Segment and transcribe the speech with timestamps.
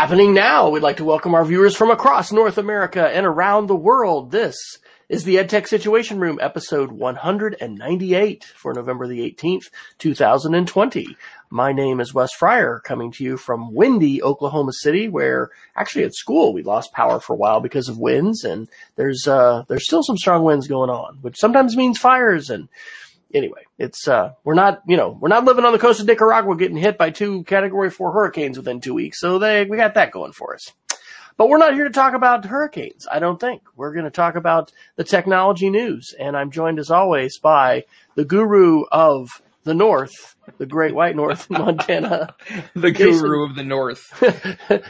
[0.00, 3.76] Happening now, we'd like to welcome our viewers from across North America and around the
[3.76, 4.30] world.
[4.30, 4.56] This
[5.10, 9.68] is the EdTech Situation Room, episode 198 for November the 18th,
[9.98, 11.18] 2020.
[11.50, 16.14] My name is Wes Fryer, coming to you from windy Oklahoma City, where actually at
[16.14, 20.02] school we lost power for a while because of winds, and there's uh, there's still
[20.02, 22.70] some strong winds going on, which sometimes means fires and
[23.34, 26.56] anyway, it's uh, we're not you know we're not living on the coast of Nicaragua
[26.56, 30.10] getting hit by two Category Four hurricanes within two weeks, so they we got that
[30.12, 30.72] going for us.
[31.36, 33.06] But we're not here to talk about hurricanes.
[33.10, 36.90] I don't think we're going to talk about the technology news, and I'm joined as
[36.90, 42.34] always by the guru of the North, the Great White North, Montana,
[42.74, 44.22] the Jason- guru of the North.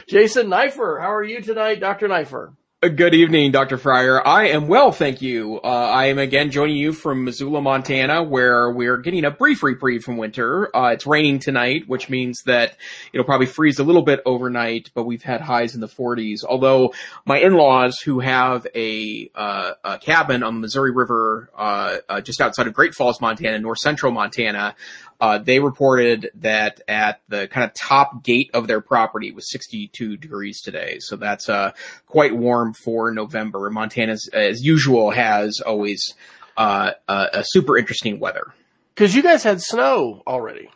[0.07, 0.99] Jason Neiffer.
[0.99, 2.53] How are you tonight, Doctor Neiffer?
[2.81, 3.77] Good evening, Dr.
[3.77, 4.25] Fryer.
[4.25, 5.61] I am well, thank you.
[5.63, 10.03] Uh, I am again joining you from Missoula, Montana, where we're getting a brief reprieve
[10.03, 10.75] from winter.
[10.75, 12.77] Uh, it's raining tonight, which means that
[13.13, 16.43] it'll probably freeze a little bit overnight, but we've had highs in the 40s.
[16.43, 22.21] Although my in-laws, who have a, uh, a cabin on the Missouri River, uh, uh,
[22.21, 24.75] just outside of Great Falls, Montana, north central Montana,
[25.21, 30.17] uh, they reported that at the kind of top gate of their property was 62
[30.17, 30.97] degrees today.
[30.99, 31.71] So that's, uh,
[32.07, 33.69] quite warm for November.
[33.69, 36.15] Montana, as usual, has always,
[36.57, 38.53] uh, a super interesting weather.
[38.95, 40.69] Because you guys had snow already.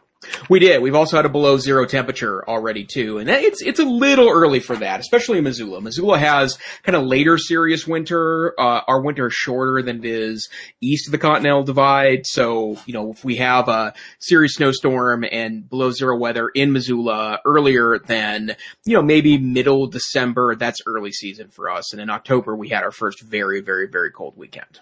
[0.50, 0.82] We did.
[0.82, 4.30] We've also had a below zero temperature already too, and that- it's it's a little
[4.30, 5.82] early for that, especially in Missoula.
[5.82, 8.54] Missoula has kind of later serious winter.
[8.60, 10.50] Uh, our winter is shorter than it is
[10.82, 15.70] east of the Continental Divide, so you know if we have a serious snowstorm and
[15.70, 21.50] below zero weather in Missoula earlier than you know maybe middle December, that's early season
[21.50, 21.92] for us.
[21.94, 24.80] And in October we had our first very very very cold weekend.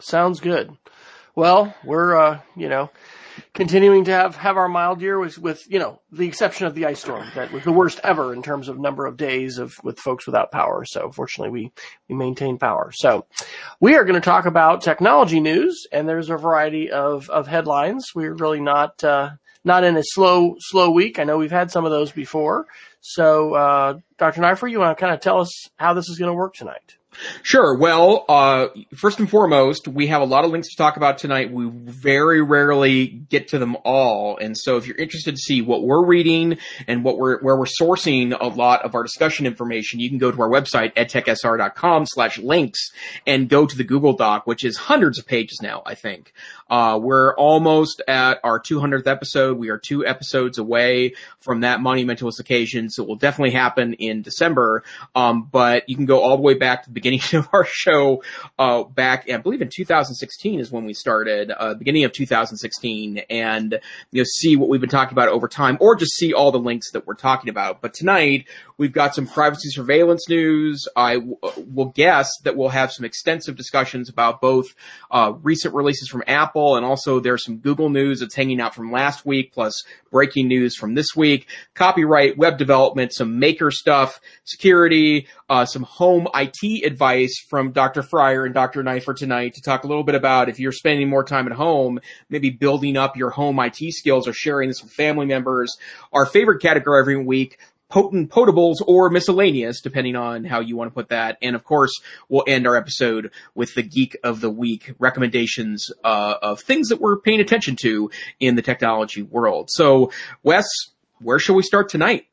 [0.00, 0.76] Sounds good.
[1.36, 2.90] Well, we're uh, you know,
[3.52, 6.86] continuing to have have our mild year with with you know the exception of the
[6.86, 9.98] ice storm that was the worst ever in terms of number of days of with
[9.98, 10.86] folks without power.
[10.86, 11.72] So fortunately, we
[12.08, 12.90] we maintain power.
[12.94, 13.26] So
[13.80, 18.12] we are going to talk about technology news, and there's a variety of of headlines.
[18.14, 19.32] We're really not uh,
[19.62, 21.18] not in a slow slow week.
[21.18, 22.66] I know we've had some of those before.
[23.02, 24.40] So, uh, Dr.
[24.40, 26.96] Neiffer, you want to kind of tell us how this is going to work tonight?
[27.42, 27.76] Sure.
[27.76, 31.50] Well, uh, first and foremost, we have a lot of links to talk about tonight.
[31.50, 34.36] We very rarely get to them all.
[34.36, 37.64] And so if you're interested to see what we're reading and what we're, where we're
[37.64, 42.38] sourcing a lot of our discussion information, you can go to our website, edtechsr.com slash
[42.38, 42.90] links
[43.26, 46.32] and go to the Google Doc, which is hundreds of pages now, I think.
[46.68, 49.56] Uh, we're almost at our 200th episode.
[49.56, 52.90] We are two episodes away from that monumental occasion.
[52.90, 54.82] So it will definitely happen in December.
[55.14, 58.22] Um, but you can go all the way back to the beginning of our show,
[58.58, 63.80] uh, back, I believe in 2016 is when we started, uh, beginning of 2016 and,
[64.10, 66.58] you know, see what we've been talking about over time or just see all the
[66.58, 67.80] links that we're talking about.
[67.80, 68.46] But tonight
[68.78, 70.86] we've got some privacy surveillance news.
[70.96, 71.38] I w-
[71.72, 74.66] will guess that we'll have some extensive discussions about both,
[75.10, 78.90] uh, recent releases from Apple and also there's some Google news that's hanging out from
[78.90, 85.26] last week plus breaking news from this week, copyright, web development, some maker stuff, security,
[85.48, 88.02] uh, some home IT advice from Dr.
[88.02, 88.82] Fryer and Dr.
[88.82, 92.00] Neiffer tonight to talk a little bit about if you're spending more time at home,
[92.30, 95.76] maybe building up your home IT skills or sharing this with family members.
[96.10, 97.58] Our favorite category every week,
[97.90, 101.36] potent potables or miscellaneous, depending on how you want to put that.
[101.42, 101.92] And of course,
[102.30, 106.98] we'll end our episode with the geek of the week recommendations uh, of things that
[106.98, 109.68] we're paying attention to in the technology world.
[109.70, 110.10] So,
[110.42, 110.66] Wes,
[111.20, 112.26] where shall we start tonight?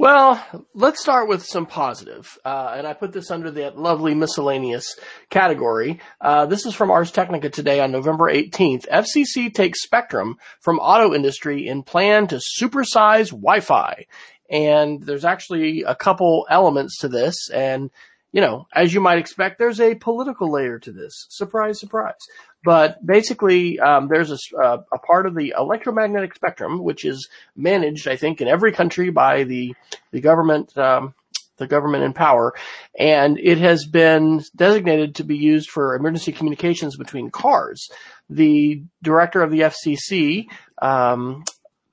[0.00, 0.40] Well,
[0.74, 4.96] let's start with some positive, uh, and I put this under that lovely miscellaneous
[5.28, 5.98] category.
[6.20, 8.86] Uh, this is from Ars Technica today on November 18th.
[8.86, 14.06] FCC takes spectrum from auto industry in plan to supersize Wi-Fi,
[14.48, 17.90] and there's actually a couple elements to this, and
[18.32, 21.26] you know, as you might expect, there's a political layer to this.
[21.30, 22.20] Surprise, surprise.
[22.64, 28.08] But basically, um, there's a, uh, a part of the electromagnetic spectrum which is managed,
[28.08, 29.74] I think, in every country by the
[30.10, 31.14] the government, um,
[31.56, 32.54] the government in power,
[32.98, 37.90] and it has been designated to be used for emergency communications between cars.
[38.28, 40.46] The director of the FCC,
[40.82, 41.44] um,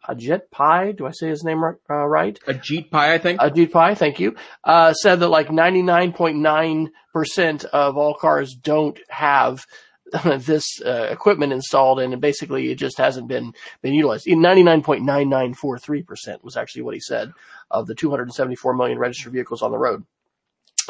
[0.09, 1.75] Ajit Pai, do I say his name right?
[1.89, 2.39] Uh, right?
[2.47, 3.39] Ajit Pai, I think.
[3.39, 9.65] Ajit Pai, thank you, uh, said that like 99.9% of all cars don't have
[10.37, 14.25] this uh, equipment installed and basically it just hasn't been been utilized.
[14.27, 17.31] 99.9943% was actually what he said
[17.71, 20.05] of the 274 million registered vehicles on the road.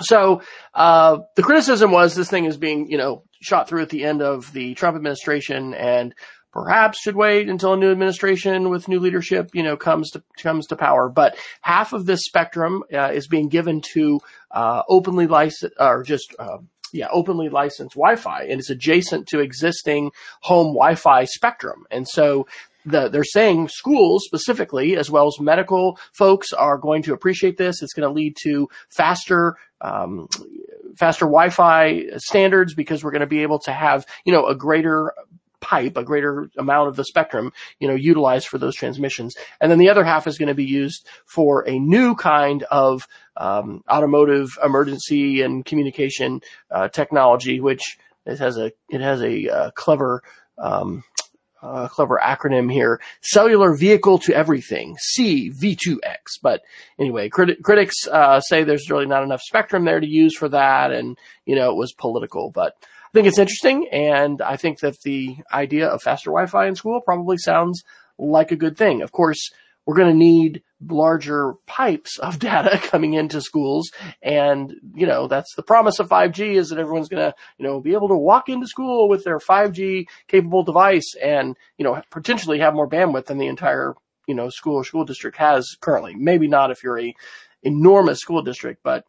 [0.02, 0.42] So
[0.74, 4.22] uh, the criticism was this thing is being, you know, shot through at the end
[4.22, 6.14] of the Trump administration and
[6.56, 10.66] perhaps should wait until a new administration with new leadership, you know, comes to comes
[10.68, 11.10] to power.
[11.10, 14.22] But half of this spectrum uh, is being given to
[14.52, 16.60] uh, openly licensed or just uh,
[16.94, 20.12] yeah, openly licensed Wi-Fi, and it's adjacent to existing
[20.42, 21.84] home Wi-Fi spectrum.
[21.92, 22.48] And so
[22.86, 27.82] the, they're saying schools specifically, as well as medical folks, are going to appreciate this.
[27.82, 30.30] It's going to lead to faster, um,
[30.96, 35.12] faster Wi-Fi standards because we're going to be able to have, you know, a greater
[35.66, 39.36] pipe, a greater amount of the spectrum, you know, utilized for those transmissions.
[39.60, 43.08] And then the other half is going to be used for a new kind of
[43.36, 49.72] um, automotive emergency and communication uh, technology, which it has a it has a uh,
[49.72, 50.22] clever
[50.58, 51.04] um,
[51.66, 56.40] uh, clever acronym here, cellular vehicle to everything, CV2X.
[56.42, 56.62] But
[57.00, 60.92] anyway, crit- critics uh, say there's really not enough spectrum there to use for that,
[60.92, 62.52] and you know it was political.
[62.52, 62.76] But
[63.16, 67.38] think it's interesting, and I think that the idea of faster Wi-Fi in school probably
[67.38, 67.82] sounds
[68.18, 69.02] like a good thing.
[69.02, 69.52] Of course,
[69.86, 73.90] we're going to need larger pipes of data coming into schools.
[74.22, 77.80] And, you know, that's the promise of 5G is that everyone's going to, you know,
[77.80, 82.60] be able to walk into school with their 5G capable device and, you know, potentially
[82.60, 83.96] have more bandwidth than the entire,
[84.28, 86.16] you know, school school district has currently.
[86.16, 87.16] Maybe not if you're a
[87.64, 89.06] enormous school district, but,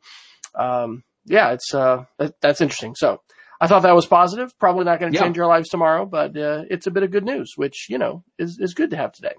[0.54, 2.94] um, yeah, it's, uh, that, that's interesting.
[2.94, 3.20] So,
[3.60, 4.58] I thought that was positive.
[4.58, 5.24] Probably not going to Yeah.
[5.24, 8.22] change our lives tomorrow, but uh, it's a bit of good news, which you know
[8.38, 9.34] is is good to have today.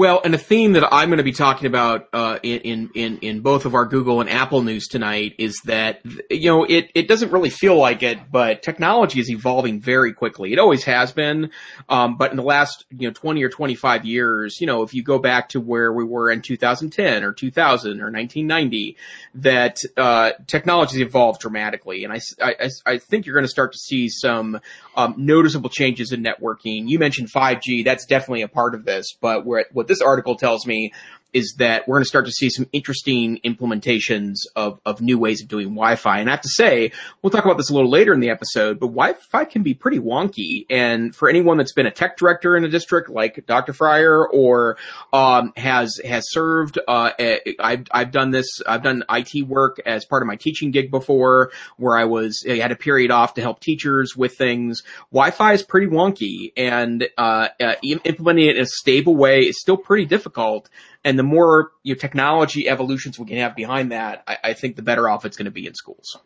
[0.00, 3.40] Well, and a theme that I'm going to be talking about uh, in in in
[3.40, 7.30] both of our Google and Apple news tonight is that you know it it doesn't
[7.32, 10.54] really feel like it, but technology is evolving very quickly.
[10.54, 11.50] It always has been,
[11.90, 15.02] um, but in the last you know 20 or 25 years, you know, if you
[15.02, 18.96] go back to where we were in 2010 or 2000 or 1990,
[19.34, 23.72] that uh, technology has evolved dramatically, and I I, I think you're going to start
[23.72, 24.60] to see some
[24.96, 26.88] um, noticeable changes in networking.
[26.88, 30.66] You mentioned 5G, that's definitely a part of this, but where, what this article tells
[30.66, 30.92] me
[31.32, 35.42] is that we're going to start to see some interesting implementations of, of new ways
[35.42, 36.18] of doing Wi-Fi.
[36.18, 36.92] And I have to say,
[37.22, 39.98] we'll talk about this a little later in the episode, but Wi-Fi can be pretty
[39.98, 40.66] wonky.
[40.70, 43.72] And for anyone that's been a tech director in a district like Dr.
[43.72, 44.76] Fryer or
[45.12, 48.60] um, has has served, uh, a- I've I've done this.
[48.66, 52.56] I've done IT work as part of my teaching gig before, where I was I
[52.56, 54.82] had a period off to help teachers with things.
[55.12, 59.76] Wi-Fi is pretty wonky, and uh, uh, implementing it in a stable way is still
[59.76, 60.68] pretty difficult.
[61.04, 64.76] And the more you know, technology evolutions we can have behind that, I, I think
[64.76, 66.18] the better off it's going to be in schools.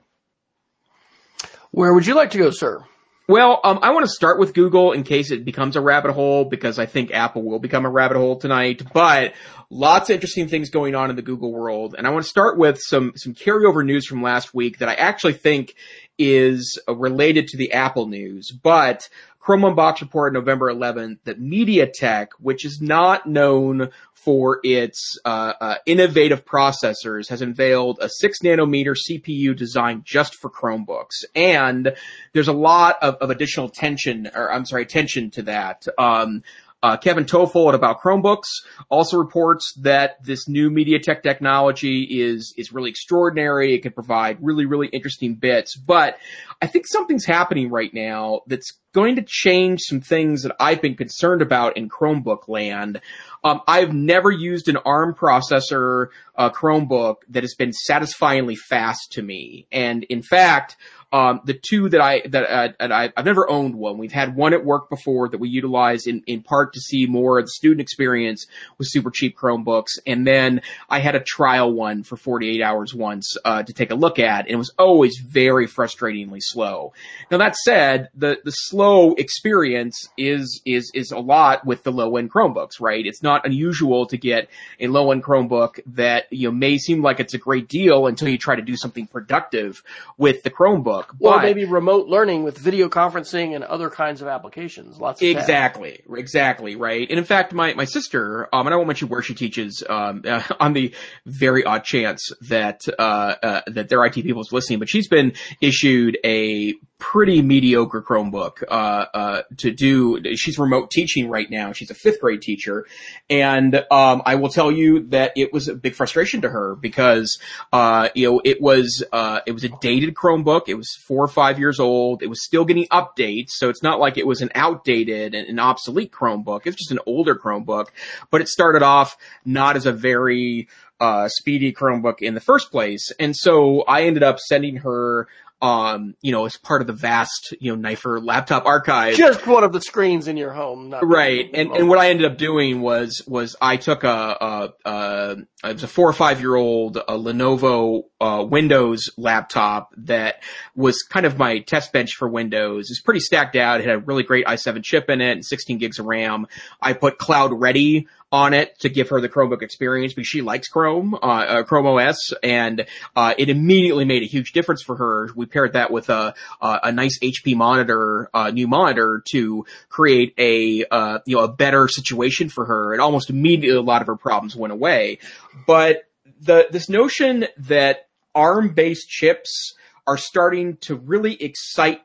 [1.71, 2.85] Where would you like to go, sir?
[3.27, 6.45] Well, um, I want to start with Google in case it becomes a rabbit hole
[6.45, 8.83] because I think Apple will become a rabbit hole tonight.
[8.93, 9.33] But
[9.71, 12.59] lots of interesting things going on in the Google world, and I want to start
[12.59, 15.75] with some some carryover news from last week that I actually think
[16.19, 18.51] is uh, related to the Apple news.
[18.51, 19.09] But
[19.45, 25.75] Chrome Unboxed report November 11th that MediaTek, which is not known for its uh, uh,
[25.85, 31.95] innovative processors, has unveiled a six nanometer CPU designed just for Chromebooks, and
[32.33, 35.87] there's a lot of, of additional tension, or I'm sorry, attention to that.
[35.99, 36.43] Um,
[36.85, 38.45] uh, Kevin Tofel at About Chromebooks
[38.91, 43.73] also reports that this new MediaTek technology is is really extraordinary.
[43.73, 46.19] It can provide really really interesting bits, but
[46.61, 50.95] I think something's happening right now that's going to change some things that I've been
[50.95, 53.01] concerned about in Chromebook land.
[53.43, 59.23] Um, I've never used an ARM processor uh, Chromebook that has been satisfyingly fast to
[59.23, 60.77] me, and in fact,
[61.15, 63.99] um, the two that I that, uh, I, I've never owned one.
[63.99, 67.39] We've had one at work before that we utilized in in part to see more
[67.39, 72.03] of the student experience with super cheap Chromebooks, and then I had a trial one
[72.03, 75.69] for 48 hours once uh, to take a look at, and it was always very
[75.69, 76.93] frustratingly slow.
[77.31, 82.17] Now that said, the the slow experience is is is a lot with the low
[82.17, 83.07] end Chromebooks, right?
[83.07, 84.49] It's not unusual to get
[84.81, 88.27] a low end Chromebook that you know may seem like it's a great deal until
[88.27, 89.81] you try to do something productive
[90.19, 91.04] with the Chromebook.
[91.21, 94.99] Or But- maybe remote learning with video conferencing and other kinds of applications.
[94.99, 95.29] Lots of.
[95.29, 97.09] Exactly, exactly, right.
[97.09, 100.23] And in fact, my, my sister, um, and I won't mention where she teaches, um,
[100.27, 100.95] uh, on the
[101.27, 105.33] very odd chance that, uh, uh, that their IT people is listening, but she's been
[105.61, 106.75] issued a
[107.13, 111.73] pretty mediocre Chromebook, uh, uh, to do, she's remote teaching right now.
[111.73, 112.87] She's a fifth grade teacher.
[113.29, 117.39] And, um, I will tell you that it was a big frustration to her because,
[117.75, 120.63] uh, you know, it was, uh, it was a dated Chromebook.
[120.67, 122.23] It was four or five years old.
[122.23, 123.51] It was still getting updates.
[123.51, 126.63] So it's not like it was an outdated and an obsolete Chromebook.
[126.65, 127.89] It's just an older Chromebook,
[128.31, 130.69] but it started off not as a very,
[131.01, 133.13] uh, speedy Chromebook in the first place.
[133.19, 135.29] And so I ended up sending her
[135.65, 139.17] um, you know, as part of the vast, you know, Neiffer laptop archive.
[139.17, 140.95] Just one of the screens in your home.
[141.03, 141.49] right.
[141.55, 145.73] And, and what I ended up doing was, was I took a, a, a it
[145.73, 150.43] was a four or five year old Lenovo, uh, Windows laptop that
[150.77, 152.91] was kind of my test bench for Windows.
[152.91, 153.81] It's pretty stacked out.
[153.81, 156.47] It had a really great i7 chip in it and 16 gigs of RAM.
[156.83, 160.67] I put Cloud Ready on it to give her the Chromebook experience because she likes
[160.67, 165.31] Chrome, uh, uh, Chrome OS, and uh, it immediately made a huge difference for her.
[165.37, 170.85] We paired that with a a nice HP monitor, uh, new monitor, to create a
[170.91, 174.17] uh, you know a better situation for her, and almost immediately a lot of her
[174.17, 175.21] problems went away.
[175.65, 176.03] But
[176.41, 179.75] the this notion that ARM based chips
[180.09, 182.01] are starting to really excite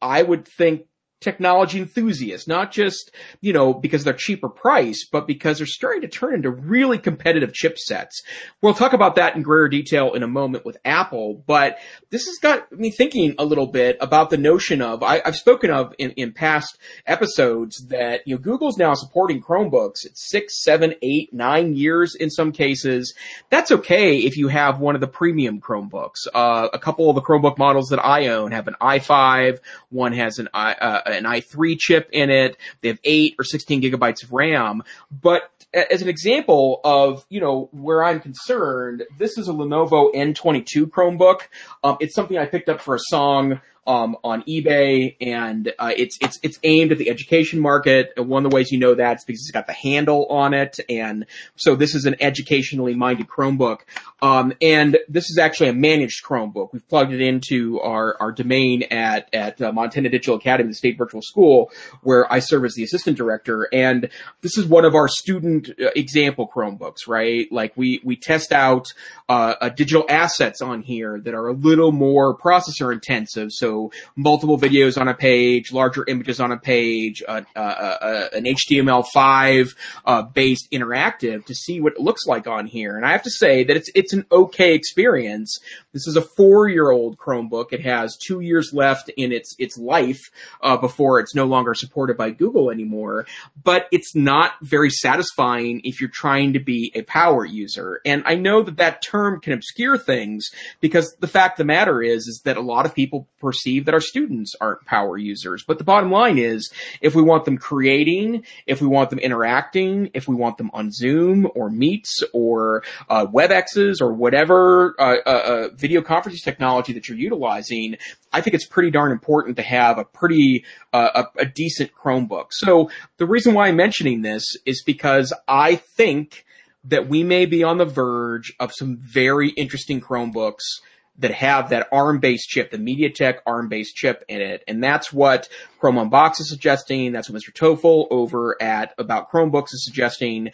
[0.00, 0.86] I would think
[1.24, 6.08] technology enthusiasts, not just, you know, because they're cheaper price, but because they're starting to
[6.08, 8.22] turn into really competitive chipsets.
[8.60, 11.78] We'll talk about that in greater detail in a moment with Apple, but
[12.10, 15.70] this has got me thinking a little bit about the notion of, I, have spoken
[15.70, 20.94] of in, in past episodes that, you know, Google's now supporting Chromebooks at six, seven,
[21.02, 23.14] eight, nine years in some cases.
[23.48, 26.26] That's okay if you have one of the premium Chromebooks.
[26.34, 30.38] Uh, a couple of the Chromebook models that I own have an i5, one has
[30.38, 32.56] an i, uh, an i3 chip in it.
[32.80, 34.82] They have eight or 16 gigabytes of RAM.
[35.10, 40.86] But as an example of, you know, where I'm concerned, this is a Lenovo N22
[40.86, 41.40] Chromebook.
[41.82, 46.16] Um, it's something I picked up for a song um, on eBay, and uh, it's
[46.20, 48.12] it's it's aimed at the education market.
[48.16, 50.54] And one of the ways you know that is because it's got the handle on
[50.54, 51.26] it, and
[51.56, 53.80] so this is an educationally minded Chromebook.
[54.22, 56.70] Um, and this is actually a managed Chromebook.
[56.72, 60.96] We've plugged it into our our domain at at uh, Montana Digital Academy, the state
[60.96, 61.70] virtual school,
[62.02, 63.68] where I serve as the assistant director.
[63.72, 64.08] And
[64.40, 67.46] this is one of our student uh, example Chromebooks, right?
[67.52, 68.86] Like we we test out
[69.28, 73.50] uh, digital assets on here that are a little more processor intensive.
[73.52, 73.73] So
[74.16, 79.74] multiple videos on a page, larger images on a page, uh, uh, uh an HTML5
[80.04, 82.96] uh, based interactive to see what it looks like on here.
[82.96, 85.58] And I have to say that it's it's an okay experience.
[85.92, 87.72] This is a four year old Chromebook.
[87.72, 92.16] It has two years left in its its life uh, before it's no longer supported
[92.16, 93.26] by Google anymore.
[93.62, 98.00] But it's not very satisfying if you're trying to be a power user.
[98.04, 100.50] And I know that that term can obscure things
[100.80, 103.94] because the fact of the matter is, is that a lot of people perceive that
[103.94, 105.62] our students aren't power users.
[105.62, 110.10] But the bottom line is, if we want them creating, if we want them interacting,
[110.14, 115.30] if we want them on Zoom or Meets or uh, WebExes or whatever uh, uh,
[115.30, 117.96] uh video conferencing technology that you're utilizing,
[118.32, 122.46] I think it's pretty darn important to have a pretty uh, a, a decent Chromebook.
[122.50, 126.44] So the reason why I'm mentioning this is because I think
[126.84, 130.80] that we may be on the verge of some very interesting Chromebooks
[131.18, 134.64] that have that ARM-based chip, the MediaTek ARM-based chip in it.
[134.66, 137.12] And that's what Chrome Unboxed is suggesting.
[137.12, 137.52] That's what Mr.
[137.52, 140.50] Tofel over at About Chromebooks is suggesting.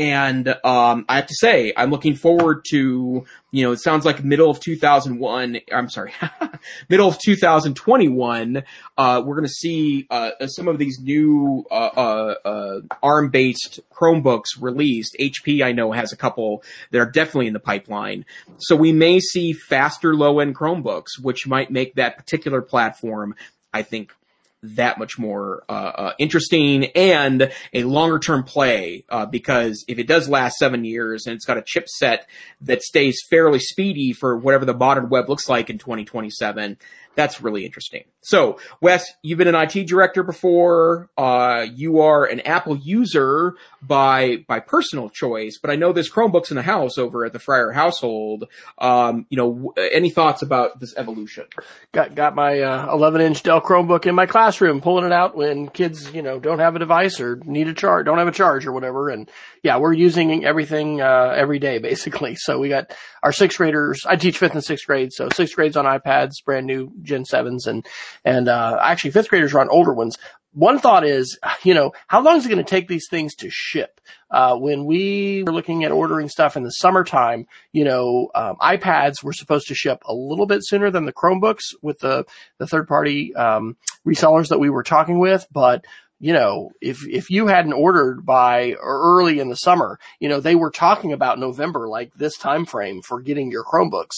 [0.00, 4.24] And um, I have to say, I'm looking forward to, you know, it sounds like
[4.24, 5.60] middle of 2001.
[5.70, 6.14] I'm sorry,
[6.88, 8.62] middle of 2021.
[8.96, 14.58] Uh, we're going to see uh, some of these new uh, uh, uh ARM-based Chromebooks
[14.58, 15.18] released.
[15.20, 18.24] HP, I know, has a couple that are definitely in the pipeline.
[18.56, 23.34] So we may see faster low-end Chromebooks, which might make that particular platform,
[23.74, 24.14] I think,
[24.62, 30.06] that much more uh, uh, interesting and a longer term play uh, because if it
[30.06, 32.18] does last seven years and it's got a chipset
[32.60, 36.76] that stays fairly speedy for whatever the modern web looks like in 2027,
[37.20, 38.04] that's really interesting.
[38.22, 41.10] So, Wes, you've been an IT director before.
[41.18, 46.50] Uh, you are an Apple user by by personal choice, but I know there's Chromebooks
[46.50, 48.44] in the house over at the Fryer household.
[48.78, 51.44] Um, you know, any thoughts about this evolution?
[51.92, 55.68] Got got my uh, 11 inch Dell Chromebook in my classroom, pulling it out when
[55.68, 58.66] kids, you know, don't have a device or need a charge, don't have a charge
[58.66, 59.10] or whatever.
[59.10, 59.30] And
[59.62, 62.36] yeah, we're using everything uh, every day basically.
[62.36, 64.06] So we got our sixth graders.
[64.06, 67.66] I teach fifth and sixth grade, so sixth grades on iPads, brand new Gen sevens,
[67.66, 67.86] and
[68.24, 70.16] and uh, actually fifth graders are on older ones.
[70.52, 73.50] One thought is, you know, how long is it going to take these things to
[73.50, 74.00] ship?
[74.30, 79.22] Uh, when we were looking at ordering stuff in the summertime, you know, um, iPads
[79.22, 82.24] were supposed to ship a little bit sooner than the Chromebooks with the
[82.58, 83.76] the third party um,
[84.06, 85.84] resellers that we were talking with, but
[86.20, 90.54] you know, if, if you hadn't ordered by early in the summer, you know, they
[90.54, 94.16] were talking about November, like this time frame for getting your Chromebooks.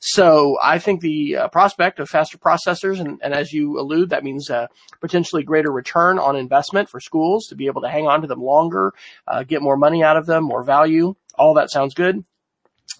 [0.00, 4.24] So I think the uh, prospect of faster processors, and, and, as you allude, that
[4.24, 4.66] means uh,
[5.00, 8.42] potentially greater return on investment for schools to be able to hang on to them
[8.42, 8.92] longer,
[9.28, 11.14] uh, get more money out of them, more value.
[11.36, 12.24] All that sounds good.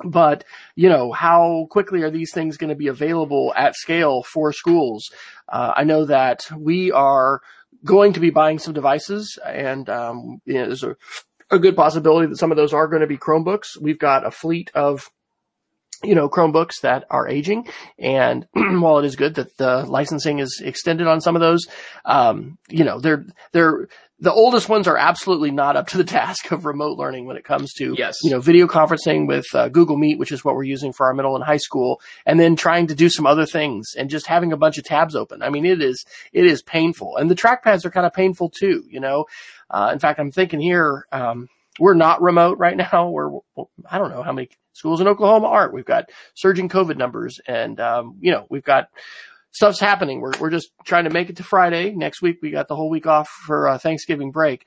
[0.04, 0.44] but
[0.75, 5.11] you know how quickly are these things going to be available at scale for schools
[5.50, 7.42] uh, i know that we are
[7.84, 10.96] going to be buying some devices and um, you know, there's a,
[11.50, 14.30] a good possibility that some of those are going to be chromebooks we've got a
[14.30, 15.10] fleet of
[16.04, 17.66] you know, Chromebooks that are aging.
[17.98, 21.66] And while it is good that the licensing is extended on some of those,
[22.04, 23.88] um, you know, they're, they're,
[24.21, 27.44] the oldest ones are absolutely not up to the task of remote learning when it
[27.44, 28.18] comes to, yes.
[28.23, 31.14] you know, video conferencing with uh, Google Meet, which is what we're using for our
[31.14, 34.52] middle and high school, and then trying to do some other things and just having
[34.52, 35.42] a bunch of tabs open.
[35.42, 37.16] I mean, it is, it is painful.
[37.16, 39.26] And the trackpads are kind of painful too, you know.
[39.68, 41.49] Uh, in fact, I'm thinking here, um,
[41.80, 43.11] we're not remote right now.
[43.11, 43.30] We're,
[43.90, 45.75] I don't know how many schools in Oklahoma aren't.
[45.75, 48.88] We've got surging COVID numbers and, um, you know, we've got
[49.54, 50.20] stuff's happening.
[50.20, 51.92] We're, we're just trying to make it to Friday.
[51.92, 54.66] Next week, we got the whole week off for uh, Thanksgiving break.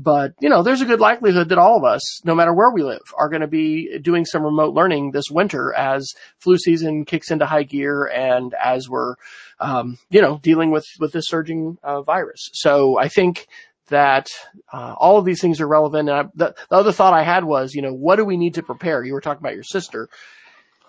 [0.00, 2.84] But, you know, there's a good likelihood that all of us, no matter where we
[2.84, 7.32] live, are going to be doing some remote learning this winter as flu season kicks
[7.32, 9.16] into high gear and as we're,
[9.58, 12.48] um, you know, dealing with, with this surging uh, virus.
[12.52, 13.48] So I think
[13.88, 14.28] that
[14.72, 16.08] uh, all of these things are relevant.
[16.08, 18.54] And I, the, the other thought I had was, you know, what do we need
[18.54, 19.02] to prepare?
[19.02, 20.08] You were talking about your sister.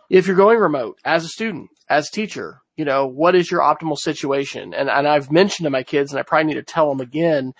[0.08, 3.98] If you're going remote as a student, as teacher, you know, what is your optimal
[3.98, 4.74] situation?
[4.74, 7.52] And, and I've mentioned to my kids, and I probably need to tell them again,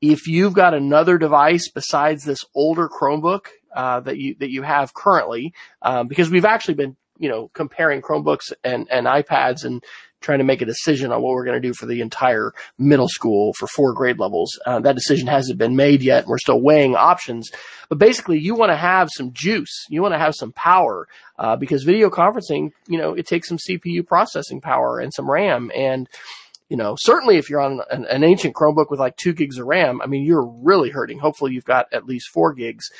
[0.00, 3.46] if you've got another device besides this older Chromebook
[3.76, 8.02] uh, that you that you have currently, um, because we've actually been you know comparing
[8.02, 9.84] Chromebooks and and iPads and
[10.20, 13.08] trying to make a decision on what we're going to do for the entire middle
[13.08, 14.58] school for four grade levels.
[14.66, 16.26] Uh, that decision hasn't been made yet.
[16.26, 17.50] We're still weighing options.
[17.88, 19.86] But basically, you want to have some juice.
[19.88, 21.06] You want to have some power
[21.38, 25.70] uh, because video conferencing, you know, it takes some CPU processing power and some RAM.
[25.74, 26.08] And
[26.68, 29.66] you know, certainly if you're on an, an, ancient Chromebook with like two gigs of
[29.66, 31.20] RAM, I mean, you're really hurting.
[31.20, 32.90] Hopefully you've got at least four gigs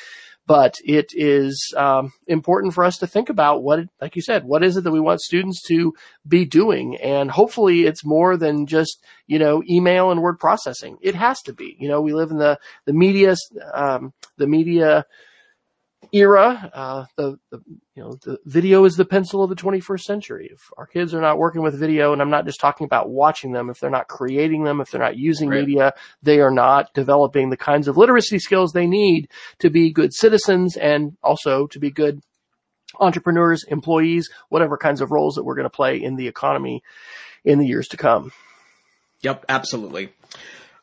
[0.47, 4.63] but it is um, important for us to think about what, like you said, what
[4.63, 5.93] is it that we want students to
[6.25, 10.97] be doing, and hopefully it's more than just you know email and word processing.
[11.01, 11.75] It has to be.
[11.79, 13.35] You know, we live in the the media
[13.73, 15.05] um, the media
[16.11, 16.71] era.
[16.73, 17.59] Uh, the, the
[17.95, 20.49] you know the video is the pencil of the 21st century.
[20.51, 23.51] If our kids are not working with video, and I'm not just talking about watching
[23.51, 25.61] them, if they're not creating them, if they're not using right.
[25.61, 29.29] media, they are not developing the kinds of literacy skills they need
[29.59, 32.21] to be good citizens and also to be good
[32.99, 36.81] entrepreneurs, employees, whatever kinds of roles that we're going to play in the economy
[37.43, 38.31] in the years to come.
[39.21, 40.13] Yep, absolutely.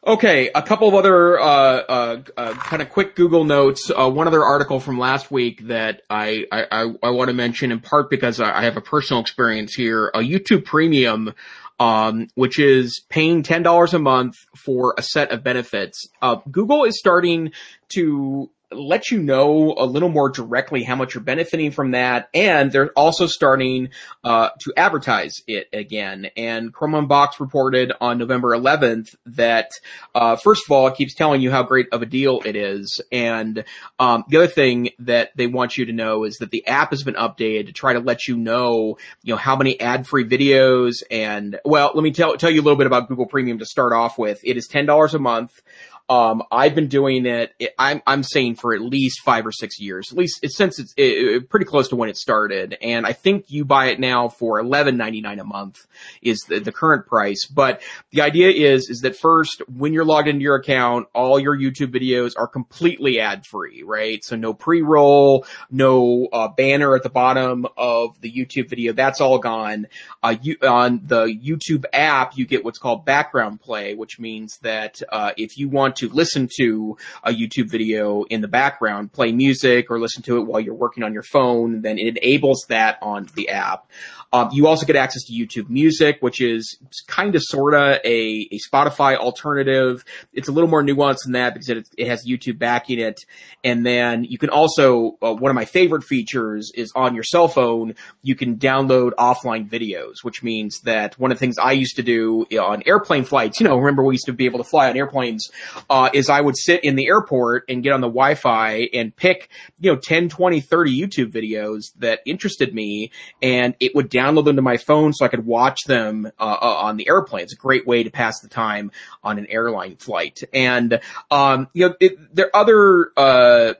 [0.06, 3.90] Okay, a couple of other uh, uh, uh, kind of quick Google notes.
[3.90, 7.80] Uh, one other article from last week that I I, I, want to mention in
[7.80, 10.08] part because I have a personal experience here.
[10.08, 11.32] A YouTube Premium,
[11.80, 16.06] um, which is paying ten dollars a month for a set of benefits.
[16.20, 17.52] Uh, Google is starting
[17.94, 22.28] to let you know a little more directly how much you're benefiting from that.
[22.34, 23.90] And they're also starting
[24.22, 26.30] uh, to advertise it again.
[26.36, 29.70] And Chrome Unboxed reported on November 11th that,
[30.14, 33.00] uh, first of all, it keeps telling you how great of a deal it is.
[33.12, 33.64] And
[33.98, 37.02] um, the other thing that they want you to know is that the app has
[37.02, 41.58] been updated to try to let you know, you know, how many ad-free videos and,
[41.64, 44.18] well, let me tell, tell you a little bit about Google Premium to start off
[44.18, 44.40] with.
[44.44, 45.62] It is $10 a month.
[46.08, 50.12] Um, I've been doing it, I'm, I'm saying for at least five or six years,
[50.12, 52.76] at least since it's it, it, pretty close to when it started.
[52.82, 55.86] And I think you buy it now for $11.99 a month
[56.20, 57.46] is the, the current price.
[57.46, 61.56] But the idea is, is that first, when you're logged into your account, all your
[61.56, 64.22] YouTube videos are completely ad free, right?
[64.22, 68.92] So no pre-roll, no uh, banner at the bottom of the YouTube video.
[68.92, 69.86] That's all gone.
[70.22, 75.00] Uh, you, on the YouTube app, you get what's called background play, which means that
[75.10, 79.90] uh, if you want to listen to a YouTube video in the background, play music
[79.90, 83.28] or listen to it while you're working on your phone, then it enables that on
[83.34, 83.86] the app.
[84.34, 88.58] Um, you also get access to YouTube Music, which is kind of sorta a, a
[88.68, 90.04] Spotify alternative.
[90.32, 93.20] It's a little more nuanced than that because it, it has YouTube backing it.
[93.62, 97.46] And then you can also, uh, one of my favorite features is on your cell
[97.46, 101.94] phone, you can download offline videos, which means that one of the things I used
[101.94, 104.90] to do on airplane flights, you know, remember we used to be able to fly
[104.90, 105.48] on airplanes,
[105.88, 109.48] uh, is I would sit in the airport and get on the Wi-Fi and pick,
[109.78, 114.44] you know, 10, 20, 30 YouTube videos that interested me and it would download download
[114.44, 117.44] them to my phone so I could watch them uh, uh, on the airplane.
[117.44, 118.90] It's a great way to pass the time
[119.22, 120.42] on an airline flight.
[120.52, 123.74] And um, you know, it, there are other uh,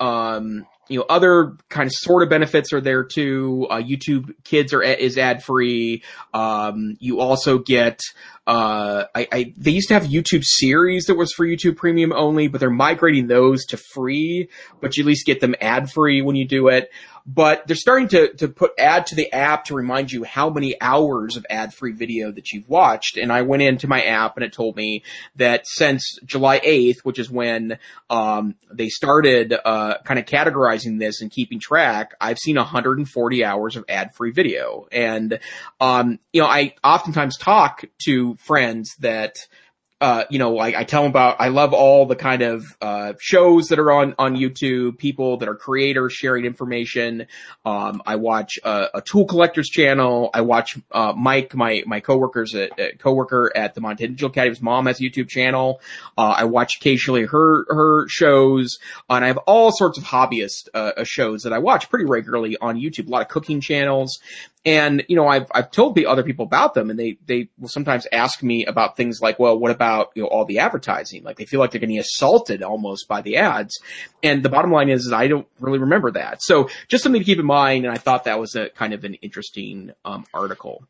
[0.00, 3.68] um, you know, other kind of sort of benefits are there too.
[3.70, 6.02] Uh, YouTube Kids are is ad free.
[6.34, 8.00] Um, you also get
[8.50, 12.48] uh, I, I, they used to have YouTube series that was for YouTube Premium only,
[12.48, 14.48] but they're migrating those to free,
[14.80, 16.90] but you at least get them ad free when you do it
[17.26, 20.80] but they're starting to, to put ad to the app to remind you how many
[20.80, 23.16] hours of ad free video that you've watched.
[23.16, 25.04] And I went into my app and it told me
[25.36, 31.20] that since July 8th, which is when, um, they started, uh, kind of categorizing this
[31.20, 34.86] and keeping track, I've seen 140 hours of ad free video.
[34.90, 35.38] And,
[35.80, 39.46] um, you know, I oftentimes talk to friends that,
[40.00, 43.12] uh, you know, I, I, tell them about, I love all the kind of, uh,
[43.20, 47.26] shows that are on, on YouTube, people that are creators sharing information.
[47.66, 50.30] Um, I watch a, a, tool collectors channel.
[50.32, 54.62] I watch, uh, Mike, my, my coworkers at, at coworker at the Montana Digital Academy's
[54.62, 55.82] mom has a YouTube channel.
[56.16, 58.78] Uh, I watch occasionally her, her shows
[59.10, 62.80] and I have all sorts of hobbyist, uh, shows that I watch pretty regularly on
[62.80, 64.18] YouTube, a lot of cooking channels.
[64.66, 67.68] And, you know, I've, I've told the other people about them and they, they will
[67.68, 71.22] sometimes ask me about things like, well, what about, you know, all the advertising?
[71.22, 73.78] Like they feel like they're getting assaulted almost by the ads.
[74.22, 76.42] And the bottom line is, is I don't really remember that.
[76.42, 77.86] So just something to keep in mind.
[77.86, 80.84] And I thought that was a kind of an interesting, um, article.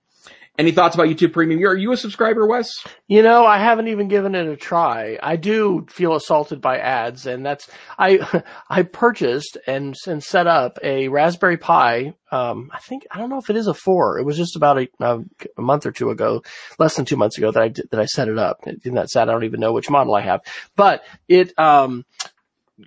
[0.60, 1.64] Any thoughts about YouTube Premium?
[1.64, 2.84] Are you a subscriber, Wes?
[3.08, 5.18] You know, I haven't even given it a try.
[5.22, 10.78] I do feel assaulted by ads, and that's I I purchased and and set up
[10.82, 12.12] a Raspberry Pi.
[12.30, 14.18] Um, I think I don't know if it is a four.
[14.18, 16.42] It was just about a, a, month or two ago,
[16.78, 18.58] less than two months ago that I did, that I set it up.
[18.84, 20.42] In that set, I don't even know which model I have,
[20.76, 22.04] but it um,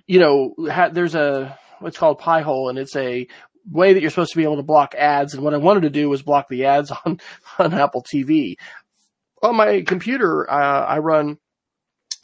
[0.06, 3.26] you know, ha- there's a what's called Pi-hole, and it's a
[3.70, 5.34] way that you're supposed to be able to block ads.
[5.34, 7.20] And what I wanted to do was block the ads on,
[7.58, 8.56] on Apple TV.
[9.42, 11.38] On my computer, uh, I run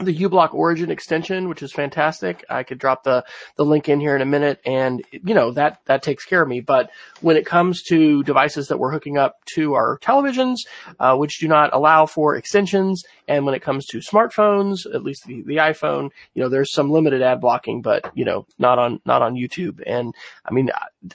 [0.00, 2.44] the uBlock Origin extension, which is fantastic.
[2.48, 3.24] I could drop the,
[3.56, 6.48] the link in here in a minute and, you know, that, that takes care of
[6.48, 6.60] me.
[6.60, 10.56] But when it comes to devices that we're hooking up to our televisions,
[10.98, 15.24] uh, which do not allow for extensions, and when it comes to smartphones, at least
[15.26, 19.00] the, the iPhone, you know, there's some limited ad blocking, but, you know, not on,
[19.04, 19.82] not on YouTube.
[19.86, 20.70] And I mean,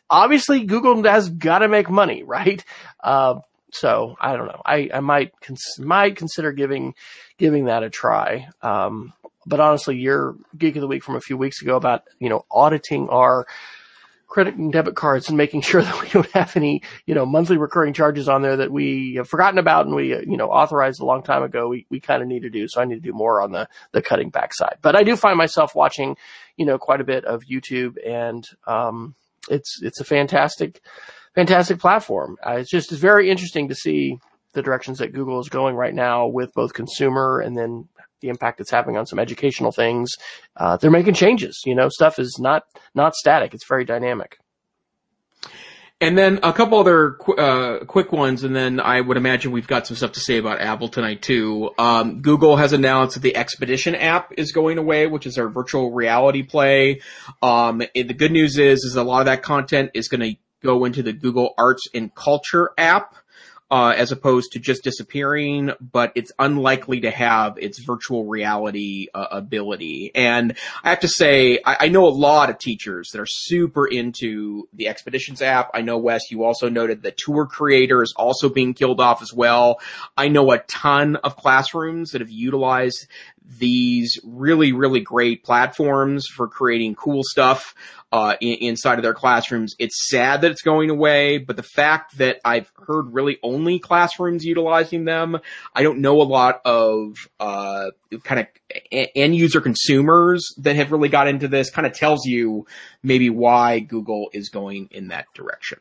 [0.09, 2.63] obviously Google has got to make money, right?
[3.03, 3.39] Uh,
[3.71, 4.61] so I don't know.
[4.65, 6.93] I, I might cons- might consider giving
[7.37, 8.47] giving that a try.
[8.61, 9.13] Um,
[9.45, 12.45] but honestly, your geek of the week from a few weeks ago about you know
[12.49, 13.45] auditing our
[14.27, 17.57] credit and debit cards and making sure that we don't have any you know monthly
[17.57, 21.05] recurring charges on there that we have forgotten about and we you know authorized a
[21.05, 21.67] long time ago.
[21.67, 22.81] We we kind of need to do so.
[22.81, 24.77] I need to do more on the the cutting back side.
[24.81, 26.17] But I do find myself watching
[26.57, 29.15] you know quite a bit of YouTube and um,
[29.49, 30.81] it's it's a fantastic
[31.35, 32.37] fantastic platform.
[32.45, 34.19] Uh, it's just it's very interesting to see
[34.53, 37.87] the directions that Google is going right now with both consumer and then
[38.21, 40.13] the impact it's having on some educational things.
[40.55, 41.61] Uh, they're making changes.
[41.65, 42.63] You know, stuff is not
[42.95, 43.53] not static.
[43.53, 44.39] It's very dynamic.
[46.01, 49.87] And then a couple other uh, quick ones, and then I would imagine we've got
[49.87, 51.71] some stuff to say about Apple tonight too.
[51.77, 55.93] Um, Google has announced that the Expedition app is going away, which is our virtual
[55.93, 56.99] reality play.
[57.41, 60.85] Um, the good news is, is a lot of that content is going to go
[60.85, 63.15] into the Google Arts and Culture app.
[63.71, 69.25] Uh, as opposed to just disappearing, but it's unlikely to have its virtual reality uh,
[69.31, 70.11] ability.
[70.13, 73.87] And I have to say, I, I, know a lot of teachers that are super
[73.87, 75.71] into the Expeditions app.
[75.73, 79.33] I know, Wes, you also noted the tour creator is also being killed off as
[79.33, 79.79] well.
[80.15, 83.07] I know a ton of classrooms that have utilized
[83.57, 87.73] these really, really great platforms for creating cool stuff
[88.15, 89.75] uh, in, inside of their classrooms.
[89.77, 94.45] It's sad that it's going away, but the fact that I've heard really only classrooms
[94.45, 95.37] utilizing them,
[95.75, 97.91] I don't know a lot of uh,
[98.23, 98.47] kind of
[98.89, 101.69] end user consumers that have really got into this.
[101.69, 102.65] Kind of tells you
[103.03, 105.79] maybe why Google is going in that direction.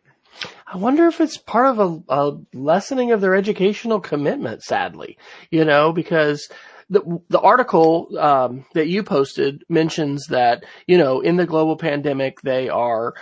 [0.66, 4.64] I wonder if it's part of a, a lessening of their educational commitment.
[4.64, 5.18] Sadly,
[5.52, 6.48] you know, because
[6.90, 12.40] the the article um, that you posted mentions that you know in the global pandemic
[12.42, 13.14] they are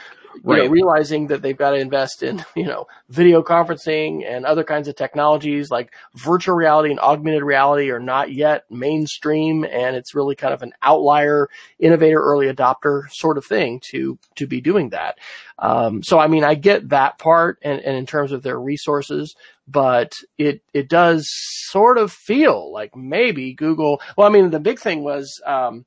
[0.42, 0.64] right.
[0.64, 4.88] know, realizing that they've got to invest in you know video conferencing and other kinds
[4.88, 10.34] of technologies like virtual reality and augmented reality are not yet mainstream and it's really
[10.34, 15.18] kind of an outlier innovator early adopter sort of thing to to be doing that
[15.58, 19.34] um, so i mean i get that part and, and in terms of their resources
[19.68, 21.28] but it it does
[21.72, 24.00] sort of feel like maybe Google.
[24.16, 25.86] Well, I mean, the big thing was, um,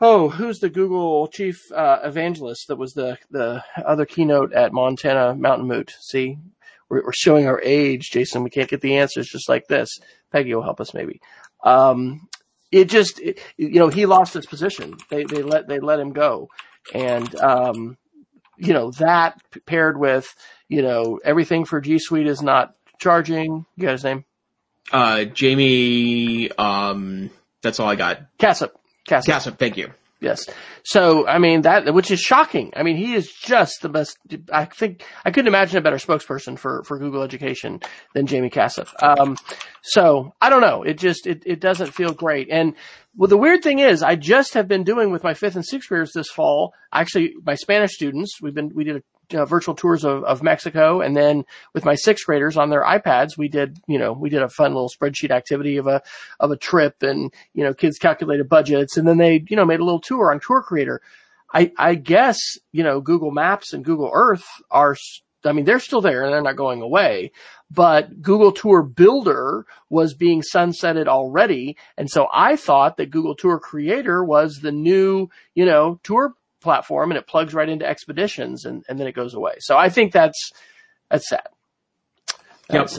[0.00, 5.34] oh, who's the Google chief uh, evangelist that was the the other keynote at Montana
[5.34, 5.94] Mountain Moot?
[6.00, 6.38] See,
[6.88, 8.42] we're, we're, showing our age, Jason.
[8.42, 9.98] We can't get the answers just like this.
[10.32, 11.20] Peggy will help us maybe.
[11.64, 12.28] Um,
[12.70, 14.96] it just, it, you know, he lost his position.
[15.10, 16.48] They they let they let him go,
[16.94, 17.96] and um,
[18.56, 20.34] you know that paired with
[20.68, 23.66] you know, everything for G Suite is not charging.
[23.76, 24.24] You got his name?
[24.92, 27.30] Uh, Jamie, um,
[27.62, 28.20] that's all I got.
[28.38, 28.70] Casap.
[29.08, 29.90] Casap, thank you.
[30.20, 30.48] Yes.
[30.82, 32.72] So, I mean, that, which is shocking.
[32.74, 34.18] I mean, he is just the best.
[34.52, 37.80] I think I couldn't imagine a better spokesperson for, for Google Education
[38.14, 38.88] than Jamie Casap.
[39.00, 39.36] Um,
[39.82, 40.82] so I don't know.
[40.82, 42.48] It just, it, it doesn't feel great.
[42.50, 42.74] And
[43.16, 45.88] well, the weird thing is I just have been doing with my fifth and sixth
[45.88, 49.02] graders this fall, actually my Spanish students, we've been, we did a
[49.34, 51.00] uh, virtual tours of, of Mexico.
[51.00, 54.42] And then with my sixth graders on their iPads, we did, you know, we did
[54.42, 56.02] a fun little spreadsheet activity of a,
[56.40, 59.80] of a trip and, you know, kids calculated budgets and then they, you know, made
[59.80, 61.00] a little tour on Tour Creator.
[61.52, 62.38] I, I guess,
[62.72, 64.96] you know, Google Maps and Google Earth are,
[65.44, 67.32] I mean, they're still there and they're not going away,
[67.70, 71.76] but Google Tour Builder was being sunsetted already.
[71.96, 77.10] And so I thought that Google Tour Creator was the new, you know, tour platform
[77.10, 79.54] and it plugs right into expeditions and, and then it goes away.
[79.60, 80.52] So I think that's,
[81.10, 81.48] that's sad.
[82.70, 82.90] Yep.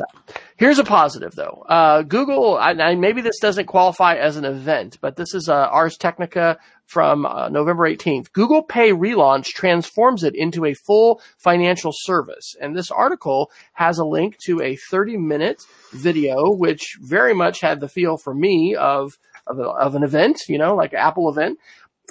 [0.57, 1.63] Here's a positive though.
[1.69, 5.53] Uh, Google, I, I, maybe this doesn't qualify as an event, but this is uh,
[5.53, 8.31] Ars Technica from uh, November 18th.
[8.33, 12.55] Google Pay relaunch transforms it into a full financial service.
[12.59, 15.61] And this article has a link to a 30 minute
[15.93, 20.41] video, which very much had the feel for me of, of, a, of an event,
[20.47, 21.59] you know, like Apple event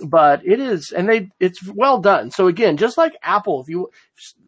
[0.06, 2.30] but it is, and they, it's well done.
[2.30, 3.90] So again, just like Apple, if you,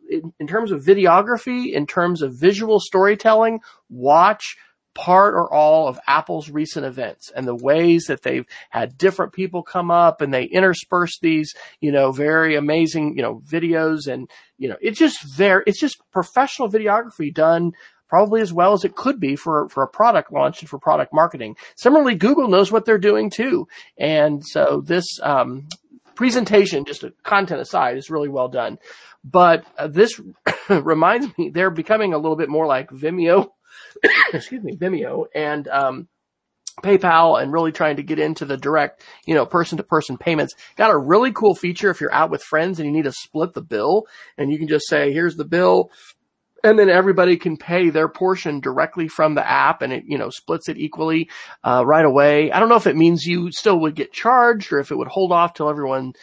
[0.08, 4.56] in, in terms of videography, in terms of visual storytelling, watch
[4.94, 9.62] part or all of Apple's recent events and the ways that they've had different people
[9.62, 14.68] come up and they intersperse these, you know, very amazing, you know, videos and, you
[14.68, 17.72] know, it's just very, it's just professional videography done
[18.10, 21.14] probably as well as it could be for, for a product launch and for product
[21.14, 21.56] marketing.
[21.76, 23.68] Similarly, Google knows what they're doing too.
[23.96, 25.68] And so this, um,
[26.16, 28.78] presentation, just content aside, is really well done.
[29.24, 30.20] But uh, this
[30.68, 33.48] reminds me, they're becoming a little bit more like Vimeo,
[34.32, 36.08] excuse me, Venmo and, um,
[36.82, 40.54] PayPal and really trying to get into the direct, you know, person to person payments.
[40.76, 43.52] Got a really cool feature if you're out with friends and you need to split
[43.52, 44.06] the bill
[44.38, 45.90] and you can just say, here's the bill
[46.64, 50.30] and then everybody can pay their portion directly from the app and it, you know,
[50.30, 51.28] splits it equally,
[51.64, 52.50] uh, right away.
[52.52, 55.08] I don't know if it means you still would get charged or if it would
[55.08, 56.14] hold off till everyone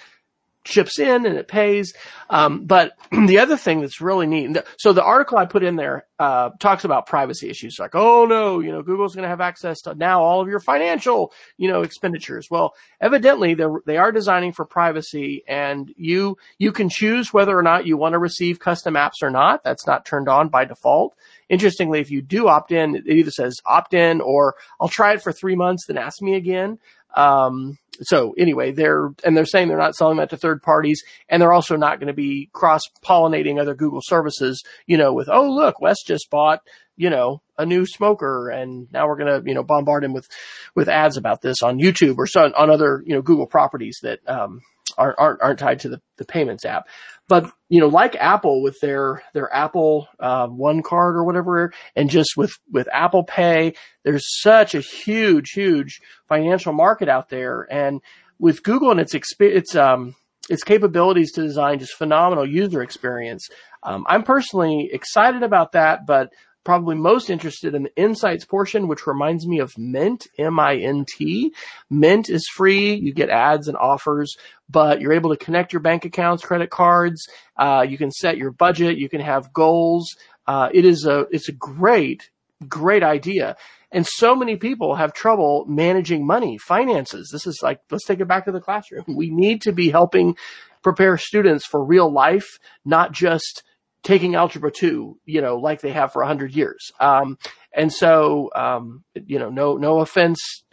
[0.67, 1.93] chips in and it pays.
[2.29, 6.05] Um, but the other thing that's really neat, so the article I put in there
[6.19, 9.81] uh, talks about privacy issues, like, oh no, you know, Google's going to have access
[9.81, 12.49] to now all of your financial, you know, expenditures.
[12.49, 17.63] Well, evidently they they are designing for privacy, and you you can choose whether or
[17.63, 19.63] not you want to receive custom apps or not.
[19.63, 21.15] That's not turned on by default.
[21.49, 25.21] Interestingly, if you do opt in, it either says opt in or I'll try it
[25.21, 26.79] for three months, then ask me again.
[27.15, 31.41] Um, so anyway, they're, and they're saying they're not selling that to third parties and
[31.41, 35.49] they're also not going to be cross pollinating other Google services, you know, with, oh,
[35.49, 36.59] look, Wes just bought,
[36.95, 40.27] you know, a new smoker and now we're going to, you know, bombard him with,
[40.75, 44.19] with ads about this on YouTube or so on other, you know, Google properties that,
[44.27, 44.61] um,
[44.97, 46.87] aren't, aren't, aren't tied to the, the payments app.
[47.27, 52.09] But, you know, like Apple with their, their Apple, uh, one card or whatever, and
[52.09, 57.67] just with, with Apple Pay, there's such a huge, huge financial market out there.
[57.69, 58.01] And
[58.39, 60.15] with Google and its, its, um,
[60.49, 63.49] its capabilities to design just phenomenal user experience.
[63.83, 66.31] Um, I'm personally excited about that, but
[66.67, 71.53] probably most interested in the insights portion, which reminds me of Mint, M-I-N-T.
[71.89, 72.93] Mint is free.
[72.93, 74.35] You get ads and offers,
[74.69, 77.25] but you're able to connect your bank accounts, credit cards.
[77.55, 78.97] Uh, you can set your budget.
[78.97, 80.13] You can have goals.
[80.45, 82.31] Uh, it is a, it's a great,
[82.67, 83.55] great idea.
[83.89, 87.29] And so many people have trouble managing money, finances.
[87.31, 89.05] This is like, let's take it back to the classroom.
[89.15, 90.35] We need to be helping
[90.83, 93.63] prepare students for real life, not just
[94.07, 96.91] taking algebra two, you know, like they have for a hundred years.
[96.97, 97.37] Um,
[97.73, 100.63] and so, um, you know, no, no offense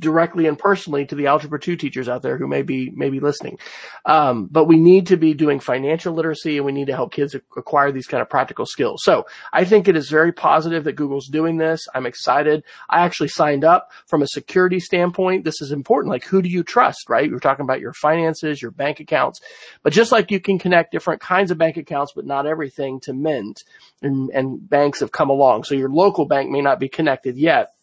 [0.00, 3.58] directly and personally to the algebra 2 teachers out there who may be listening.
[4.06, 7.34] Um, but we need to be doing financial literacy and we need to help kids
[7.34, 9.02] acquire these kind of practical skills.
[9.04, 11.86] So i think it is very positive that google's doing this.
[11.94, 12.64] I'm excited.
[12.88, 15.44] I actually signed up from a security standpoint.
[15.44, 16.10] This is important.
[16.10, 17.30] Like who do you trust right?
[17.30, 19.40] We're talking about your finances your bank accounts.
[19.82, 23.12] But just like you can connect different kinds of bank accounts but not everything to
[23.12, 23.62] mint
[24.02, 25.64] and, and banks have come along.
[25.64, 27.74] So your local bank may not be connected yet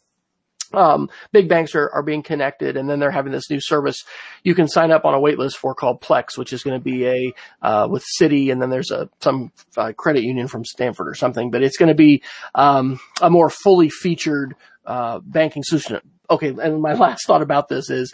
[0.74, 4.04] um, big banks are, are being connected and then they're having this new service
[4.44, 7.06] you can sign up on a waitlist for called Plex, which is going to be
[7.06, 11.16] a, uh, with Citi and then there's a, some uh, credit union from Stanford or
[11.16, 12.24] something, but it's going to be,
[12.56, 16.00] um, a more fully featured, uh, banking solution.
[16.30, 16.54] Okay.
[16.62, 18.14] And my last thought about this is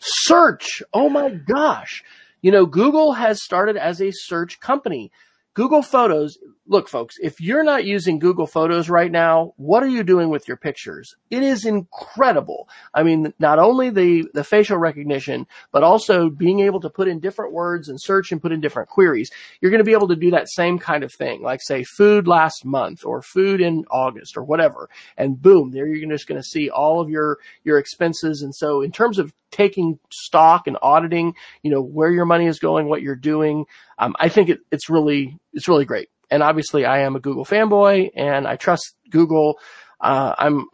[0.00, 0.82] search.
[0.92, 2.02] Oh my gosh.
[2.42, 5.10] You know, Google has started as a search company.
[5.54, 10.02] Google Photos, look, folks, if you're not using Google Photos right now, what are you
[10.02, 11.14] doing with your pictures?
[11.30, 12.68] It is incredible.
[12.94, 17.20] I mean, not only the, the facial recognition, but also being able to put in
[17.20, 19.30] different words and search and put in different queries.
[19.60, 22.26] You're going to be able to do that same kind of thing, like say food
[22.26, 24.88] last month or food in August or whatever.
[25.16, 28.42] And boom, there you're just going to see all of your, your expenses.
[28.42, 32.58] And so in terms of taking stock and auditing, you know, where your money is
[32.58, 33.64] going, what you're doing,
[33.98, 36.08] um, I think it, it's really, it's really great.
[36.30, 39.58] And obviously I am a Google fanboy and I trust Google.
[40.00, 40.66] Uh, I'm,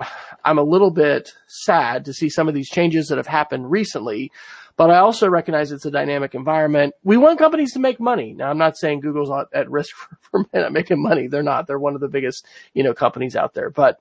[0.44, 4.32] I'm a little bit sad to see some of these changes that have happened recently,
[4.76, 6.94] but I also recognize it's a dynamic environment.
[7.04, 8.32] We want companies to make money.
[8.32, 9.94] Now I'm not saying Google's at risk
[10.30, 11.28] for, for making money.
[11.28, 11.66] They're not.
[11.66, 13.70] They're one of the biggest, you know, companies out there.
[13.70, 14.00] But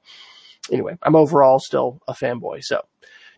[0.71, 2.63] anyway, I'm overall still a fanboy.
[2.63, 2.81] So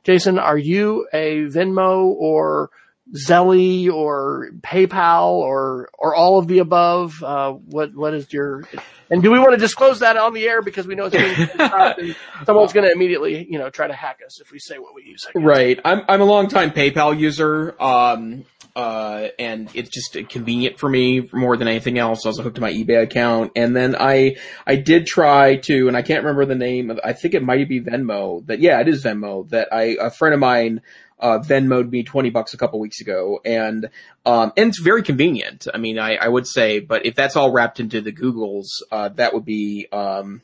[0.03, 2.69] Jason, are you a Venmo or
[3.11, 7.21] Zelle or PayPal or or all of the above?
[7.21, 8.63] Uh, what what is your
[9.09, 12.15] and do we want to disclose that on the air because we know it's being
[12.45, 15.03] someone's going to immediately you know try to hack us if we say what we
[15.03, 15.27] use?
[15.35, 15.79] Right.
[15.83, 17.75] I'm I'm a long time PayPal user.
[17.81, 22.25] Um, uh, and it's just convenient for me more than anything else.
[22.25, 25.95] I was hooked to my eBay account, and then I I did try to, and
[25.95, 26.89] I can't remember the name.
[26.89, 28.45] of I think it might be Venmo.
[28.47, 29.47] That yeah, it is Venmo.
[29.49, 30.81] That I a friend of mine
[31.23, 33.39] uh, Venmoed me 20 bucks a couple weeks ago.
[33.45, 33.89] And,
[34.25, 35.67] um, and it's very convenient.
[35.73, 39.09] I mean, I, I would say, but if that's all wrapped into the Googles, uh,
[39.15, 40.41] that would be, um,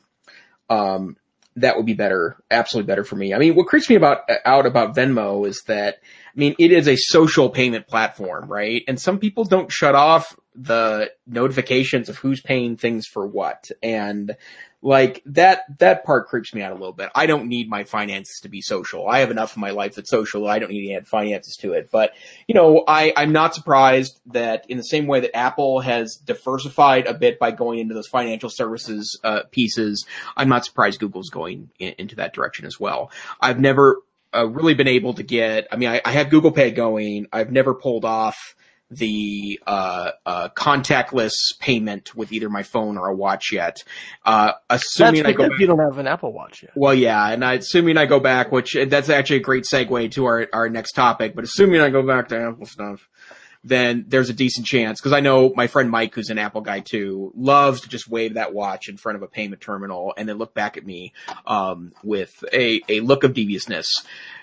[0.70, 1.18] um,
[1.56, 3.34] that would be better, absolutely better for me.
[3.34, 5.96] I mean, what creeps me about, out about Venmo is that,
[6.34, 8.82] I mean, it is a social payment platform, right?
[8.88, 13.70] And some people don't shut off the notifications of who's paying things for what.
[13.82, 14.34] And
[14.82, 17.10] like that, that part creeps me out a little bit.
[17.14, 19.06] I don't need my finances to be social.
[19.06, 20.48] I have enough of my life that's social.
[20.48, 21.90] I don't need to add finances to it.
[21.90, 22.12] But,
[22.48, 27.06] you know, I, I'm not surprised that in the same way that Apple has diversified
[27.06, 31.70] a bit by going into those financial services, uh, pieces, I'm not surprised Google's going
[31.78, 33.10] in, into that direction as well.
[33.40, 33.98] I've never,
[34.34, 37.26] uh, really been able to get, I mean, I, I have Google Pay going.
[37.32, 38.54] I've never pulled off,
[38.90, 43.84] the uh, uh, contactless payment with either my phone or a watch yet.
[44.24, 46.72] Uh, assuming I go back, you don't have an Apple Watch yet.
[46.74, 50.24] Well, yeah, and I, assuming I go back, which that's actually a great segue to
[50.24, 51.34] our our next topic.
[51.34, 53.08] But assuming I go back to Apple stuff,
[53.62, 56.80] then there's a decent chance because I know my friend Mike, who's an Apple guy
[56.80, 60.38] too, loves to just wave that watch in front of a payment terminal and then
[60.38, 61.12] look back at me
[61.46, 63.86] um, with a a look of deviousness.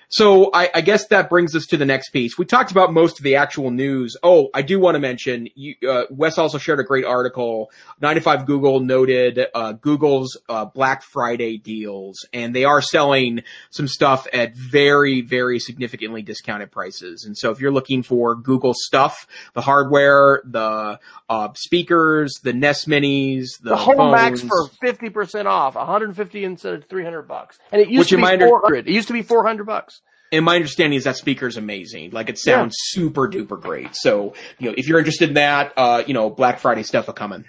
[0.10, 2.38] So I, I, guess that brings us to the next piece.
[2.38, 4.16] We talked about most of the actual news.
[4.24, 7.70] Oh, I do want to mention, you, uh, Wes also shared a great article.
[8.00, 14.28] 95 Google noted uh, Google's uh, Black Friday deals, and they are selling some stuff
[14.32, 17.26] at very, very significantly discounted prices.
[17.26, 22.88] And so if you're looking for Google stuff, the hardware, the uh, speakers, the Nest
[22.88, 27.60] Minis, the, the home Max for 50% off, 150 instead of 300 bucks.
[27.74, 28.88] And it used to be 400.
[28.88, 29.97] It used to be 400 bucks
[30.32, 32.12] and my understanding is that speaker is amazing.
[32.12, 33.02] Like it sounds yeah.
[33.02, 33.96] super duper great.
[33.96, 37.14] So, you know, if you're interested in that, uh, you know, Black Friday stuff are
[37.14, 37.46] coming.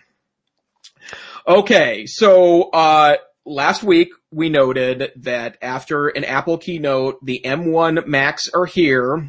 [1.47, 2.05] Okay.
[2.07, 8.67] So, uh, last week we noted that after an Apple keynote, the M1 Macs are
[8.67, 9.29] here.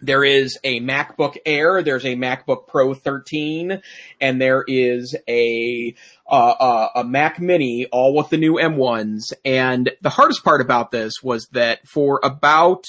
[0.00, 3.82] There is a MacBook Air, there's a MacBook Pro 13,
[4.20, 5.94] and there is a
[6.26, 9.32] uh, uh, a Mac Mini, all with the new M1s.
[9.44, 12.84] And the hardest part about this was that for about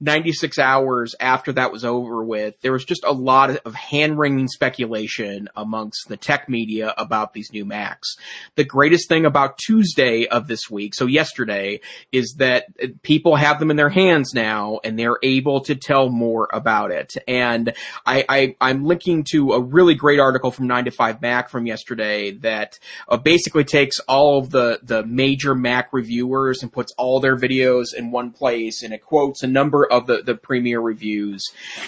[0.00, 4.48] 96 hours after that was over with, there was just a lot of hand wringing
[4.48, 8.16] speculation amongst the tech media about these new Macs.
[8.56, 11.80] The greatest thing about Tuesday of this week, so yesterday,
[12.12, 12.66] is that
[13.02, 17.14] people have them in their hands now and they're able to tell more about it.
[17.26, 17.72] And
[18.06, 21.66] I, I am linking to a really great article from 9 to 5 Mac from
[21.66, 22.78] yesterday that
[23.08, 27.94] uh, basically takes all of the, the major Mac reviewers and puts all their videos
[27.96, 31.42] in one place and it quotes a number of the, the premiere reviews.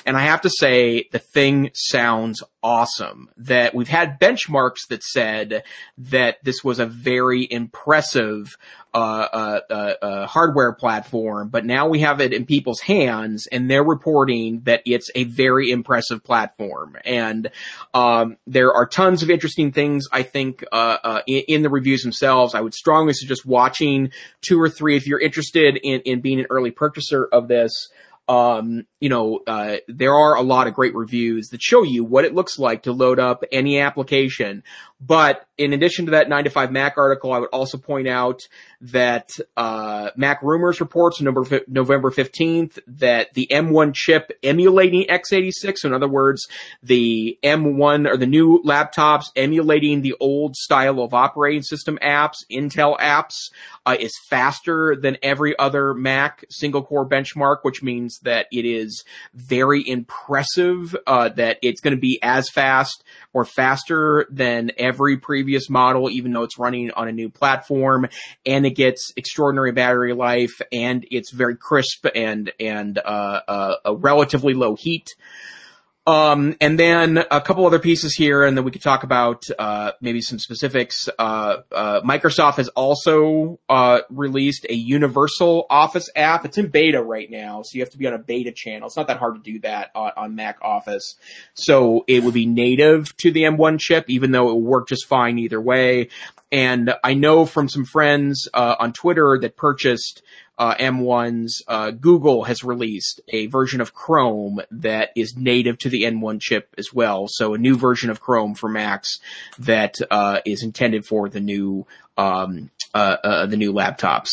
[0.05, 3.31] And I have to say, the thing sounds awesome.
[3.37, 5.63] That we've had benchmarks that said
[5.99, 8.57] that this was a very impressive
[8.99, 9.61] uh,
[10.03, 14.83] uh, hardware platform, but now we have it in people's hands, and they're reporting that
[14.87, 16.97] it's a very impressive platform.
[17.05, 17.51] And
[17.95, 20.07] um, there are tons of interesting things.
[20.13, 24.61] I think uh, uh, in, in, the reviews themselves, I would strongly suggest watching two
[24.61, 27.89] or three if you're interested in in being an early purchaser of this.
[28.29, 32.25] Um, you know, uh, there are a lot of great reviews that show you what
[32.25, 34.65] it looks like to load up any application.
[34.99, 38.41] But in addition to that 9 to 5 Mac article, I would also point out
[38.81, 45.89] that uh, Mac Rumors reports November, November 15th that the M1 chip emulating x86, so
[45.89, 46.49] in other words,
[46.83, 52.99] the M1 or the new laptops emulating the old style of operating system apps, Intel
[52.99, 53.51] apps,
[53.85, 59.05] uh, is faster than every other Mac single core benchmark, which means that it is
[59.35, 65.69] very impressive uh, that it's going to be as fast or faster than every previous
[65.71, 68.07] model, even though it's running on a new platform,
[68.45, 73.95] and it gets extraordinary battery life, and it's very crisp and and uh, uh, a
[73.95, 75.15] relatively low heat.
[76.07, 79.93] Um, and then a couple other pieces here, and then we could talk about uh,
[80.01, 81.09] maybe some specifics.
[81.19, 86.45] Uh, uh, Microsoft has also uh, released a universal Office app.
[86.45, 88.87] It's in beta right now, so you have to be on a beta channel.
[88.87, 91.17] It's not that hard to do that on, on Mac Office.
[91.55, 95.07] So it would be native to the M1 chip, even though it will work just
[95.07, 96.11] fine either way.
[96.53, 100.23] And I know from some friends uh, on Twitter that purchased
[100.59, 106.05] uh, M1s, uh, Google has released a version of Chrome that is native to the
[106.05, 107.27] M1 chip as well.
[107.29, 109.19] So a new version of Chrome for Macs
[109.59, 111.87] that uh, is intended for the new
[112.17, 114.29] um, uh, uh, the new laptops.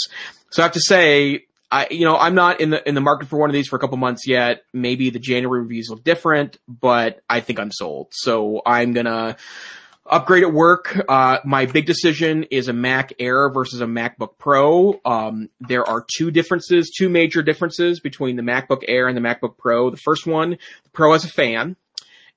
[0.49, 3.27] So I have to say, I, you know, I'm not in the in the market
[3.27, 4.63] for one of these for a couple months yet.
[4.71, 8.09] Maybe the January reviews look different, but I think I'm sold.
[8.11, 9.35] So I'm gonna
[10.05, 11.01] Upgrade at work.
[11.07, 14.99] Uh, my big decision is a Mac Air versus a MacBook Pro.
[15.05, 19.57] Um, there are two differences, two major differences between the MacBook Air and the MacBook
[19.57, 19.89] Pro.
[19.89, 21.77] The first one, the Pro has a fan.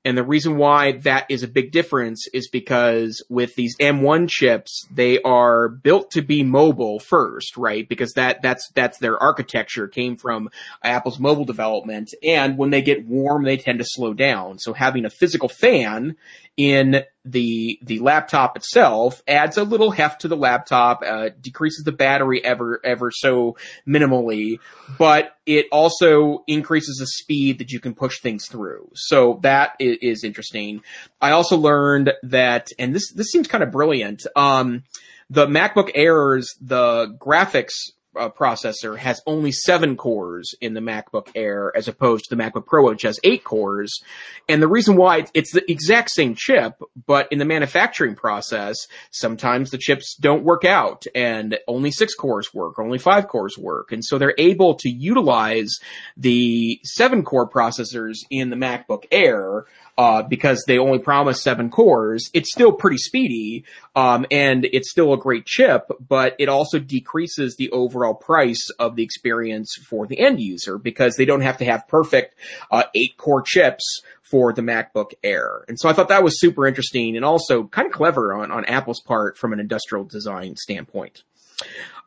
[0.04, 4.86] And the reason why that is a big difference is because with these M1 chips,
[4.88, 7.88] they are built to be mobile first, right?
[7.88, 10.48] Because that, that's, that's their architecture came from
[10.84, 12.14] Apple's mobile development.
[12.22, 14.60] And when they get warm, they tend to slow down.
[14.60, 16.14] So having a physical fan
[16.57, 21.92] in the the laptop itself adds a little heft to the laptop, uh, decreases the
[21.92, 24.59] battery ever ever so minimally,
[24.98, 28.88] but it also increases the speed that you can push things through.
[28.94, 30.82] So that is, is interesting.
[31.20, 34.26] I also learned that, and this this seems kind of brilliant.
[34.34, 34.84] Um,
[35.28, 37.74] the MacBook Airs, the graphics
[38.18, 42.66] uh, processor has only seven cores in the MacBook Air as opposed to the MacBook
[42.66, 44.02] Pro, which has eight cores.
[44.48, 48.76] And the reason why it's the exact same chip, but in the manufacturing process,
[49.10, 53.92] sometimes the chips don't work out and only six cores work, only five cores work.
[53.92, 55.78] And so they're able to utilize
[56.16, 59.66] the seven core processors in the MacBook Air
[59.98, 62.30] uh, because they only promise seven cores.
[62.34, 63.64] It's still pretty speedy,
[63.94, 68.96] um, and it's still a great chip, but it also decreases the overall price of
[68.96, 72.34] the experience for the end user because they don't have to have perfect
[72.70, 75.64] uh, eight core chips for the MacBook Air.
[75.68, 78.64] And so I thought that was super interesting and also kind of clever on, on
[78.64, 81.22] Apple's part from an industrial design standpoint.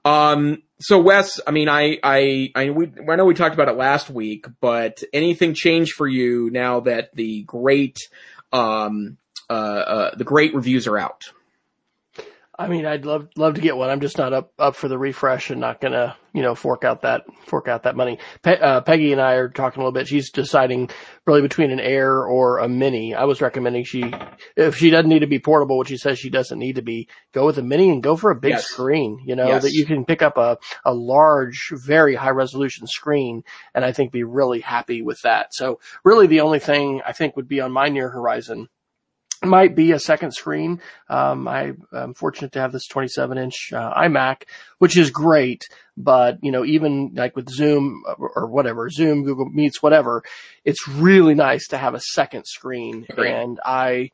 [0.05, 3.75] Um, so Wes, I mean, I, I, I, we, I know we talked about it
[3.75, 7.97] last week, but anything changed for you now that the great,
[8.53, 9.17] um,
[9.49, 11.31] uh, uh, the great reviews are out?
[12.59, 13.89] I mean, I'd love love to get one.
[13.89, 17.03] I'm just not up up for the refresh and not gonna you know fork out
[17.03, 18.19] that fork out that money.
[18.43, 20.09] Pe- uh, Peggy and I are talking a little bit.
[20.09, 20.89] She's deciding
[21.25, 23.15] really between an Air or a Mini.
[23.15, 24.13] I was recommending she
[24.57, 27.07] if she doesn't need to be portable, which she says she doesn't need to be,
[27.33, 28.65] go with a Mini and go for a big yes.
[28.65, 29.23] screen.
[29.25, 29.63] You know yes.
[29.63, 33.43] that you can pick up a a large, very high resolution screen,
[33.73, 35.53] and I think be really happy with that.
[35.53, 38.67] So really, the only thing I think would be on my near horizon
[39.43, 40.81] might be a second screen.
[41.09, 44.43] Um, I, am fortunate to have this 27 inch uh, iMac,
[44.79, 45.67] which is great.
[45.95, 50.23] But you know, even like with Zoom or, or, whatever, Zoom, Google Meets, whatever,
[50.63, 53.05] it's really nice to have a second screen.
[53.17, 54.11] And I,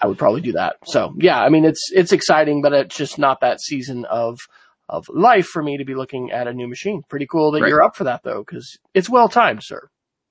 [0.00, 0.76] I would probably do that.
[0.84, 4.38] So yeah, I mean, it's it's exciting, but it's just not that season of
[4.88, 7.02] of life for me to be looking at a new machine.
[7.08, 7.68] Pretty cool that right.
[7.68, 9.88] you're up for that though, because it's well timed, sir.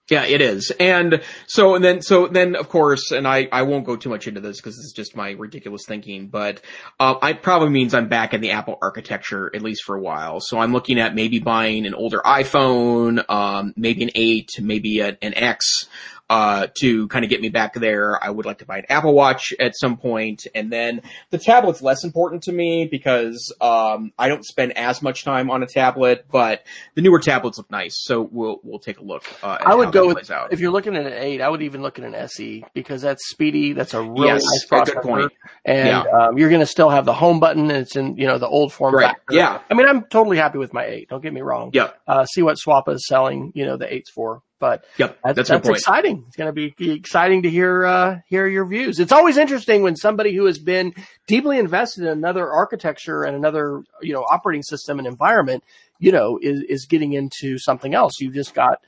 [0.07, 0.71] Yeah, it is.
[0.79, 4.27] And so, and then, so then, of course, and I, I won't go too much
[4.27, 6.61] into this because it's just my ridiculous thinking, but,
[6.99, 10.41] uh, I probably means I'm back in the Apple architecture at least for a while.
[10.41, 15.17] So I'm looking at maybe buying an older iPhone, um, maybe an 8, maybe a,
[15.23, 15.87] an X,
[16.29, 18.23] uh, to kind of get me back there.
[18.23, 21.81] I would like to buy an Apple Watch at some point, and then the tablet's
[21.81, 26.25] less important to me because um, I don't spend as much time on a tablet,
[26.31, 26.63] but
[26.95, 29.23] the newer tablets look nice, so we'll we'll take a look.
[29.43, 31.99] Uh, I would go with if you're looking at an eight, I would even look
[31.99, 33.73] at an SE because that's speedy.
[33.73, 35.31] That's a really yes, nice processor, point.
[35.63, 36.01] and yeah.
[36.01, 37.55] um, you're going to still have the home button.
[37.69, 39.07] And it's in you know the old form right.
[39.07, 39.35] factor.
[39.35, 41.09] Yeah, I mean I'm totally happy with my eight.
[41.09, 41.71] Don't get me wrong.
[41.73, 41.91] Yeah.
[42.07, 43.51] Uh, see what Swappa is selling.
[43.55, 44.41] You know the eights for.
[44.59, 46.23] But yep, that's, that's, that's exciting.
[46.27, 48.99] It's going to be exciting to hear uh, hear your views.
[48.99, 50.93] It's always interesting when somebody who has been
[51.27, 55.63] deeply invested in another architecture and another you know operating system and environment,
[55.99, 58.21] you know, is is getting into something else.
[58.21, 58.79] You've just got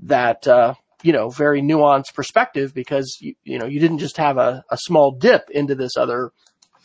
[0.00, 4.38] that uh, you know very nuanced perspective because you you know you didn't just have
[4.38, 6.32] a, a small dip into this other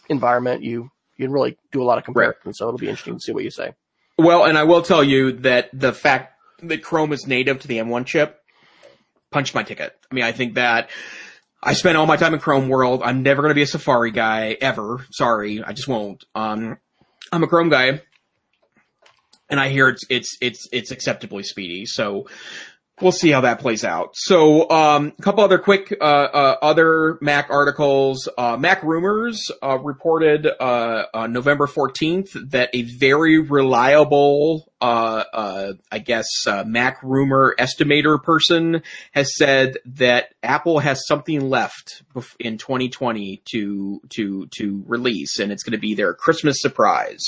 [0.09, 0.61] environment.
[0.61, 2.41] You you can really do a lot of comparison.
[2.45, 2.55] Right.
[2.55, 3.73] So it'll be interesting to see what you say.
[4.17, 6.34] Well, and I will tell you that the fact
[6.67, 8.41] that Chrome is native to the M1 chip
[9.35, 9.93] punch my ticket.
[10.09, 10.89] I mean, I think that
[11.61, 13.01] I spent all my time in Chrome world.
[13.03, 15.05] I'm never going to be a Safari guy ever.
[15.11, 16.23] Sorry, I just won't.
[16.33, 16.77] Um,
[17.33, 18.01] I'm a Chrome guy,
[19.49, 21.85] and I hear it's it's it's it's acceptably speedy.
[21.85, 22.27] So
[23.01, 24.11] we'll see how that plays out.
[24.13, 28.29] So, um, a couple other quick, uh, uh, other Mac articles.
[28.37, 35.99] Uh, Mac Rumors, uh, reported, uh, November 14th that a very reliable, uh, uh, I
[35.99, 38.81] guess, uh, Mac rumor estimator person
[39.13, 42.03] has said that Apple has something left
[42.39, 47.21] in 2020 to, to, to release and it's going to be their Christmas surprise.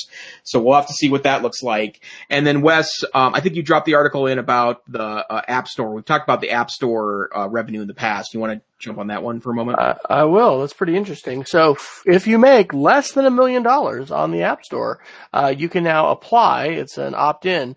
[0.44, 2.04] So we'll have to see what that looks like.
[2.30, 5.68] And then Wes, um, I think you dropped the article in about the, uh, App
[5.68, 5.94] Store.
[5.94, 8.34] We've talked about the App Store, uh, revenue in the past.
[8.34, 9.80] You want to jump on that one for a moment?
[10.10, 10.60] I will.
[10.60, 11.46] That's pretty interesting.
[11.46, 15.00] So if you make less than a million dollars on the App Store,
[15.34, 16.68] uh, you can now apply.
[16.68, 17.76] It's an opt-in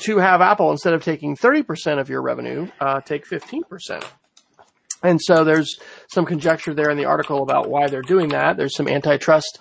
[0.00, 4.04] to have Apple instead of taking 30% of your revenue, uh, take 15%.
[5.02, 5.78] And so there's
[6.10, 8.56] some conjecture there in the article about why they're doing that.
[8.56, 9.58] There's some antitrust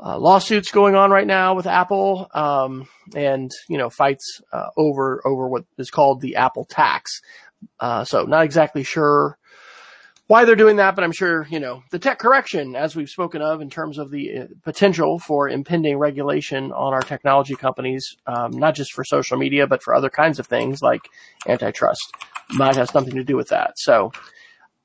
[0.00, 5.20] uh, lawsuits going on right now with Apple, um, and you know fights uh, over
[5.26, 7.20] over what is called the Apple tax.
[7.78, 9.36] Uh, so not exactly sure
[10.32, 13.42] why they're doing that, but I'm sure, you know, the tech correction, as we've spoken
[13.42, 18.50] of in terms of the uh, potential for impending regulation on our technology companies, um,
[18.52, 21.02] not just for social media, but for other kinds of things like
[21.46, 22.14] antitrust,
[22.52, 23.72] might have something to do with that.
[23.76, 24.10] So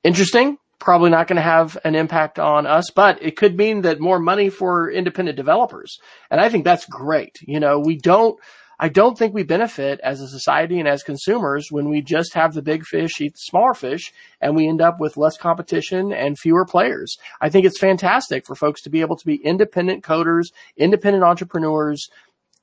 [0.04, 0.58] interesting.
[0.80, 4.18] Probably not going to have an impact on us, but it could mean that more
[4.18, 5.96] money for independent developers.
[6.30, 7.38] And I think that's great.
[7.40, 8.38] You know, we don't,
[8.80, 12.54] I don't think we benefit as a society and as consumers when we just have
[12.54, 16.38] the big fish eat the smaller fish and we end up with less competition and
[16.38, 17.18] fewer players.
[17.40, 22.08] I think it's fantastic for folks to be able to be independent coders, independent entrepreneurs,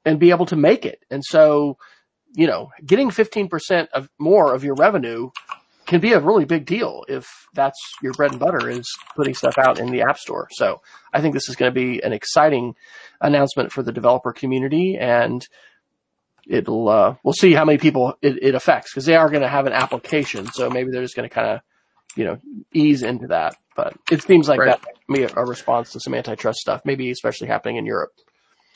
[0.06, 1.04] and be able to make it.
[1.10, 1.78] And so,
[2.34, 5.32] you know, getting 15% of more of your revenue
[5.86, 9.58] can be a really big deal if that's your bread and butter is putting stuff
[9.58, 10.48] out in the app store.
[10.52, 10.82] So
[11.14, 12.76] I think this is going to be an exciting
[13.22, 15.48] announcement for the developer community and
[16.48, 19.50] it'll uh, we'll see how many people it, it affects because they are going to
[19.50, 21.60] have an application, so maybe they're just going to kind of
[22.16, 22.38] you know
[22.74, 23.56] ease into that.
[23.76, 24.80] But it seems like right.
[24.82, 28.12] that may be a response to some antitrust stuff, maybe especially happening in Europe.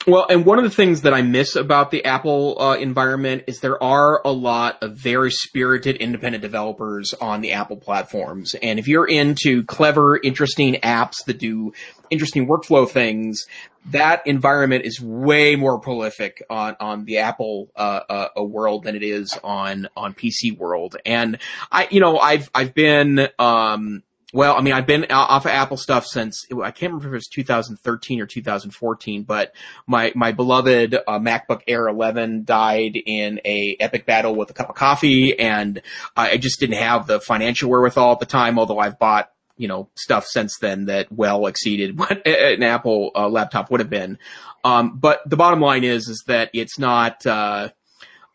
[0.06, 3.60] Well, and one of the things that I miss about the Apple uh, environment is
[3.60, 8.54] there are a lot of very spirited independent developers on the Apple platforms.
[8.62, 11.74] And if you're into clever, interesting apps that do
[12.08, 13.44] interesting workflow things,
[13.90, 19.02] that environment is way more prolific on, on the Apple, uh, uh, world than it
[19.02, 20.96] is on, on PC world.
[21.04, 21.38] And
[21.70, 25.76] I, you know, I've, I've been, um, well, I mean, I've been off of Apple
[25.76, 29.52] stuff since I can't remember if it was 2013 or 2014, but
[29.86, 34.68] my my beloved uh, MacBook Air 11 died in a epic battle with a cup
[34.68, 35.82] of coffee, and
[36.16, 38.58] I just didn't have the financial wherewithal at the time.
[38.58, 43.28] Although I've bought you know stuff since then that well exceeded what an Apple uh,
[43.28, 44.18] laptop would have been.
[44.62, 47.26] Um, but the bottom line is is that it's not.
[47.26, 47.70] Uh,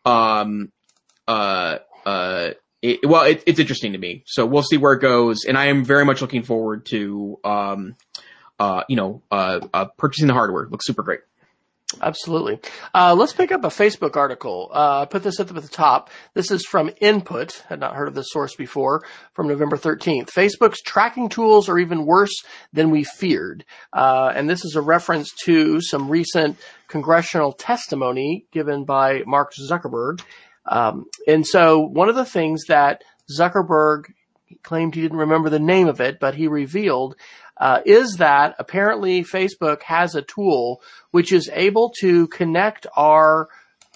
[0.04, 0.70] um,
[1.26, 2.50] uh, uh,
[2.82, 4.22] it, well, it, it's interesting to me.
[4.26, 7.96] So we'll see where it goes, and I am very much looking forward to, um,
[8.58, 10.66] uh, you know, uh, uh, purchasing the hardware.
[10.68, 11.20] Looks super great.
[12.02, 12.58] Absolutely.
[12.92, 14.70] Uh, let's pick up a Facebook article.
[14.72, 16.10] Uh, I put this at the, at the, top.
[16.34, 17.64] This is from Input.
[17.68, 19.04] Had not heard of this source before.
[19.34, 20.30] From November 13th.
[20.30, 23.64] Facebook's tracking tools are even worse than we feared.
[23.92, 26.58] Uh, and this is a reference to some recent
[26.88, 30.20] congressional testimony given by Mark Zuckerberg
[30.66, 33.02] um, and so one of the things that
[33.38, 34.06] Zuckerberg
[34.62, 37.16] claimed he didn't remember the name of it, but he revealed
[37.58, 43.48] uh, is that apparently Facebook has a tool which is able to connect our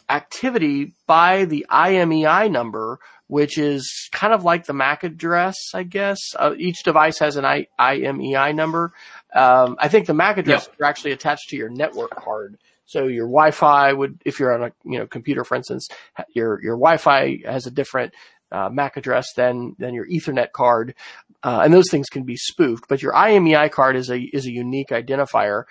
[0.08, 2.98] activity by the IMEI number
[3.30, 6.18] which is kind of like the MAC address, I guess.
[6.36, 8.92] Uh, each device has an I- IMEI number.
[9.32, 10.80] Um, I think the MAC address Yep.
[10.80, 12.58] are actually attached to your network card.
[12.90, 15.88] So your Wi-Fi would, if you're on a you know computer, for instance,
[16.34, 18.12] your your Wi-Fi has a different
[18.50, 20.96] uh, MAC address than than your Ethernet card,
[21.44, 22.86] uh, and those things can be spoofed.
[22.88, 25.64] But your IMEI card is a is a unique identifier.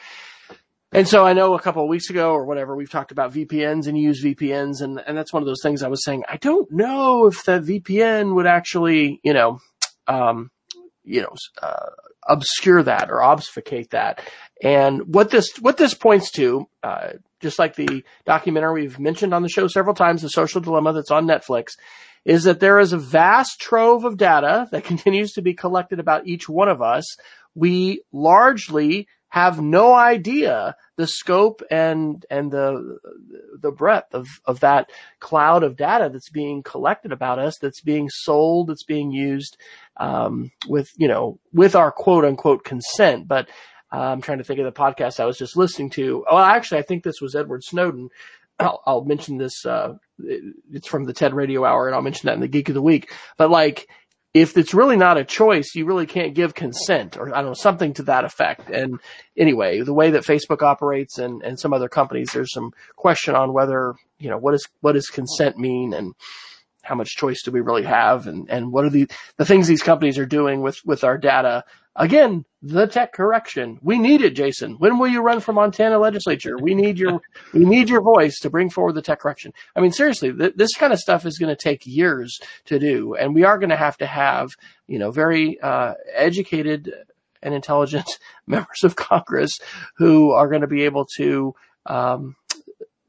[0.93, 3.85] And so I know a couple of weeks ago or whatever, we've talked about VPNs
[3.85, 4.81] and use VPNs.
[4.81, 7.59] And, and that's one of those things I was saying, I don't know if the
[7.59, 9.59] VPN would actually, you know,
[10.07, 10.49] um,
[11.03, 11.91] you know, uh,
[12.27, 14.21] obscure that or obfuscate that.
[14.61, 19.43] And what this, what this points to, uh, just like the documentary we've mentioned on
[19.43, 21.77] the show several times, The Social Dilemma that's on Netflix,
[22.25, 26.27] is that there is a vast trove of data that continues to be collected about
[26.27, 27.05] each one of us.
[27.55, 32.97] We largely have no idea the scope and and the
[33.59, 38.09] the breadth of of that cloud of data that's being collected about us, that's being
[38.09, 39.55] sold, that's being used
[39.97, 43.27] um, with you know with our quote unquote consent.
[43.27, 43.49] But
[43.91, 46.25] uh, I'm trying to think of the podcast I was just listening to.
[46.29, 48.09] Oh, actually, I think this was Edward Snowden.
[48.59, 49.65] I'll, I'll mention this.
[49.65, 52.67] Uh, it- it's from the TED Radio Hour, and I'll mention that in the Geek
[52.69, 53.11] of the Week.
[53.37, 53.87] But like,
[54.33, 57.53] if it's really not a choice, you really can't give consent, or I don't know
[57.53, 58.69] something to that effect.
[58.69, 58.99] And
[59.35, 63.53] anyway, the way that Facebook operates and and some other companies, there's some question on
[63.53, 66.13] whether you know what is what does consent mean and
[66.83, 69.83] how much choice do we really have and and what are the the things these
[69.83, 71.63] companies are doing with with our data
[71.99, 73.77] again the tech correction.
[73.81, 74.75] We need it jason.
[74.79, 76.57] When will you run for montana legislature?
[76.57, 77.21] We need your
[77.53, 79.53] we need your voice to bring forward the tech correction.
[79.75, 83.13] I mean seriously th- this kind of stuff is going to take years to do
[83.15, 84.49] and we are going to have to have
[84.87, 86.91] you know very uh, educated
[87.43, 88.09] and intelligent
[88.47, 89.59] members of congress
[89.97, 91.53] who are going to be able to
[91.85, 92.35] um,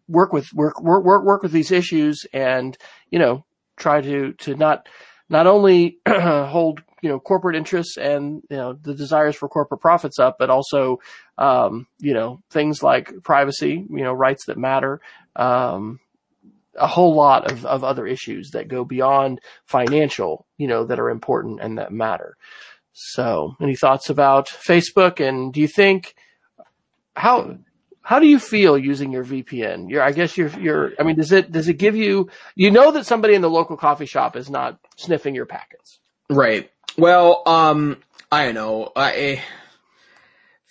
[0.09, 2.76] work with work work work work with these issues and
[3.11, 3.45] you know
[3.76, 4.88] try to to not
[5.28, 10.18] not only hold you know corporate interests and you know the desires for corporate profits
[10.18, 10.98] up, but also
[11.38, 15.01] um, you know things like privacy, you know rights that matter,
[15.36, 16.01] um,
[16.76, 21.11] a whole lot of, of other issues that go beyond financial, you know that are
[21.11, 22.36] important and that matter.
[22.92, 25.26] So, any thoughts about Facebook?
[25.26, 26.14] And do you think
[27.14, 27.59] how
[28.03, 29.88] how do you feel using your VPN?
[29.88, 32.90] You're, I guess you're, you're, I mean, does it, does it give you, you know
[32.92, 36.01] that somebody in the local coffee shop is not sniffing your packets.
[36.28, 36.70] Right.
[36.97, 37.99] Well, um,
[38.30, 38.93] I don't know.
[38.95, 39.43] I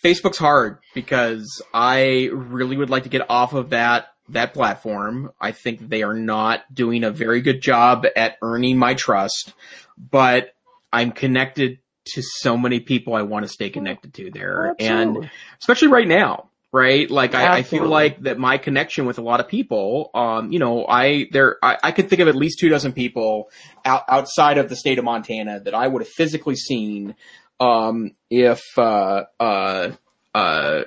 [0.03, 5.31] Facebook's hard because I really would like to get off of that that platform.
[5.41, 9.53] I think they are not doing a very good job at earning my trust,
[9.97, 10.53] but
[10.93, 11.79] I'm connected
[12.13, 16.48] to so many people I want to stay connected to there, and especially right now.
[16.71, 20.51] Right, like I, I feel like that my connection with a lot of people, um,
[20.51, 23.49] you know, I there I, I could think of at least two dozen people
[23.83, 27.15] out, outside of the state of Montana that I would have physically seen
[27.59, 29.91] um, if uh, uh,
[30.35, 30.83] uh,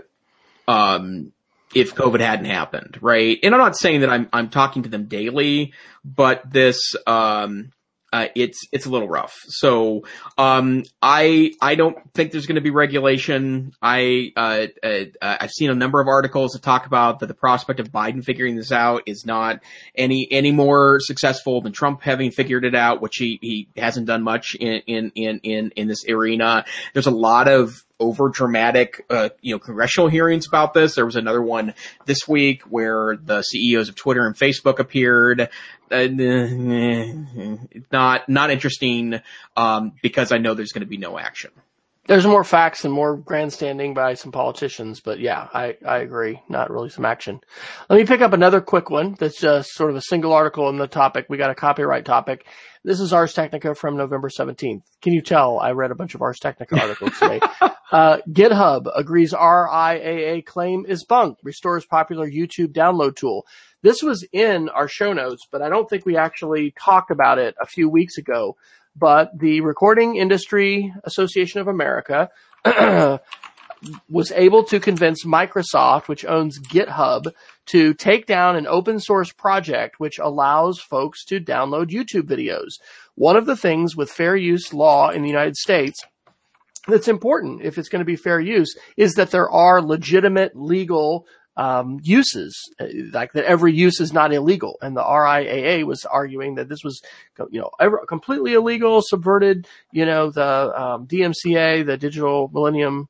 [0.69, 1.33] um,
[1.75, 3.39] if COVID hadn't happened, right?
[3.43, 5.73] And I'm not saying that I'm I'm talking to them daily,
[6.05, 7.73] but this um,
[8.13, 9.35] uh, it's it's a little rough.
[9.47, 10.05] So
[10.37, 13.73] um, I I don't think there's going to be regulation.
[13.81, 17.35] I uh, uh, uh, I've seen a number of articles that talk about that the
[17.35, 19.61] prospect of Biden figuring this out is not
[19.95, 24.23] any any more successful than Trump having figured it out, which he he hasn't done
[24.23, 26.65] much in in in in, in this arena.
[26.93, 30.97] There's a lot of over dramatic, uh, you know, congressional hearings about this.
[30.97, 31.75] There was another one
[32.07, 35.49] this week where the CEOs of Twitter and Facebook appeared.
[35.91, 36.09] Uh,
[37.93, 39.21] not not interesting
[39.57, 41.51] um, because I know there's going to be no action.
[42.07, 46.43] There's more facts and more grandstanding by some politicians, but yeah, I, I agree.
[46.49, 47.41] Not really some action.
[47.89, 50.79] Let me pick up another quick one that's just sort of a single article in
[50.79, 51.27] the topic.
[51.29, 52.45] We got a copyright topic.
[52.83, 54.83] This is Ars Technica from November 17th.
[55.01, 57.41] Can you tell I read a bunch of Ars Technica articles today?
[57.93, 63.47] uh, GitHub agrees RIAA claim is bunk, restores popular YouTube download tool.
[63.83, 67.55] This was in our show notes, but I don't think we actually talked about it
[67.61, 68.57] a few weeks ago.
[68.95, 72.31] But the Recording Industry Association of America
[74.09, 77.33] was able to convince Microsoft, which owns GitHub,
[77.67, 82.73] to take down an open source project which allows folks to download YouTube videos.
[83.15, 86.01] One of the things with fair use law in the United States
[86.89, 91.27] that's important if it's going to be fair use is that there are legitimate legal
[91.57, 94.79] um, uses, uh, like that every use is not illegal.
[94.81, 97.03] And the RIAA was arguing that this was,
[97.51, 97.71] you know,
[98.09, 100.45] completely illegal, subverted, you know, the
[100.81, 103.09] um, DMCA, the Digital Millennium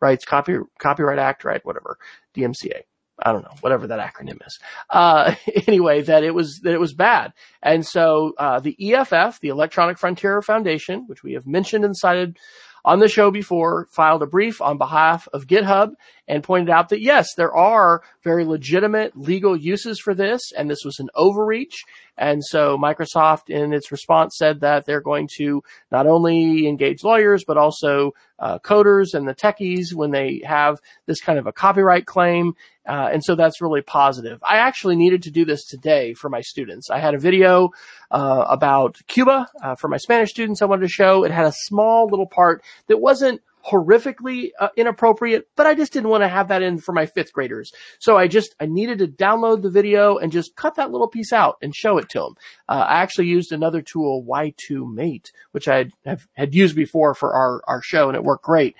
[0.00, 1.64] Rights Copy, Copyright Act, right?
[1.64, 1.98] Whatever,
[2.36, 2.82] DMCA.
[3.16, 4.58] I don't know, whatever that acronym is.
[4.90, 5.36] Uh,
[5.68, 7.32] anyway, that it was, that it was bad.
[7.62, 12.38] And so, uh, the EFF, the Electronic Frontier Foundation, which we have mentioned and cited
[12.84, 15.92] on the show before, filed a brief on behalf of GitHub
[16.26, 20.84] and pointed out that yes, there are very legitimate legal uses for this, and this
[20.84, 21.84] was an overreach.
[22.16, 27.44] And so Microsoft, in its response, said that they're going to not only engage lawyers,
[27.44, 32.06] but also uh, coders and the techies when they have this kind of a copyright
[32.06, 32.52] claim.
[32.86, 34.38] Uh, and so that's really positive.
[34.42, 36.90] I actually needed to do this today for my students.
[36.90, 37.70] I had a video
[38.10, 41.24] uh, about Cuba uh, for my Spanish students I wanted to show.
[41.24, 46.10] It had a small little part that wasn't horrifically uh, inappropriate, but I just didn't
[46.10, 47.72] want to have that in for my fifth graders.
[47.98, 51.32] So I just, I needed to download the video and just cut that little piece
[51.32, 52.34] out and show it to them.
[52.68, 57.62] Uh, I actually used another tool, Y2Mate, which I have, had used before for our,
[57.66, 58.76] our show and it worked great.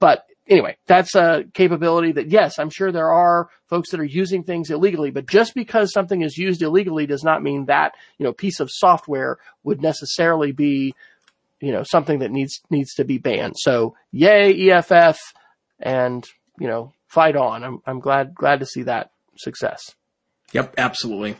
[0.00, 4.42] But anyway, that's a capability that yes, I'm sure there are folks that are using
[4.42, 8.32] things illegally, but just because something is used illegally does not mean that, you know,
[8.32, 10.94] piece of software would necessarily be
[11.60, 13.54] you know, something that needs, needs to be banned.
[13.58, 15.18] So yay, EFF
[15.80, 16.24] and,
[16.58, 17.64] you know, fight on.
[17.64, 19.94] I'm, I'm glad, glad to see that success.
[20.52, 21.36] Yep, absolutely.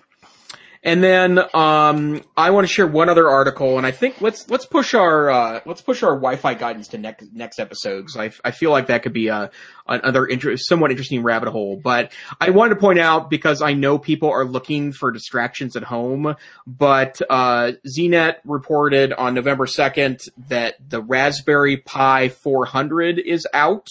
[0.89, 4.65] And then um, I want to share one other article, and I think let's let's
[4.65, 8.53] push our uh, let's push our Wi-Fi guidance to next next episode because I, I
[8.53, 9.51] feel like that could be a
[9.87, 11.77] another inter- somewhat interesting rabbit hole.
[11.77, 15.83] But I wanted to point out because I know people are looking for distractions at
[15.83, 16.37] home,
[16.67, 23.91] but uh, ZDNet reported on November second that the Raspberry Pi 400 is out,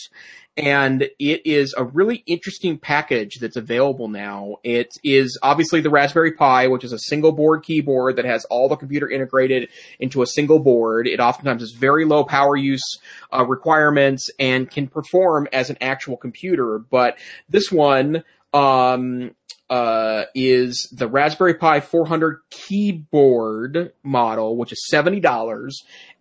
[0.58, 4.56] and it is a really interesting package that's available now.
[4.64, 8.68] It is obviously the Raspberry Pi, which is a single board keyboard that has all
[8.68, 11.08] the computer integrated into a single board.
[11.08, 13.00] It oftentimes has very low power use
[13.32, 16.80] uh, requirements and can perform as an actual computer.
[16.80, 19.32] But this one um,
[19.70, 25.74] uh, is the Raspberry Pi 400 keyboard model, which is $70.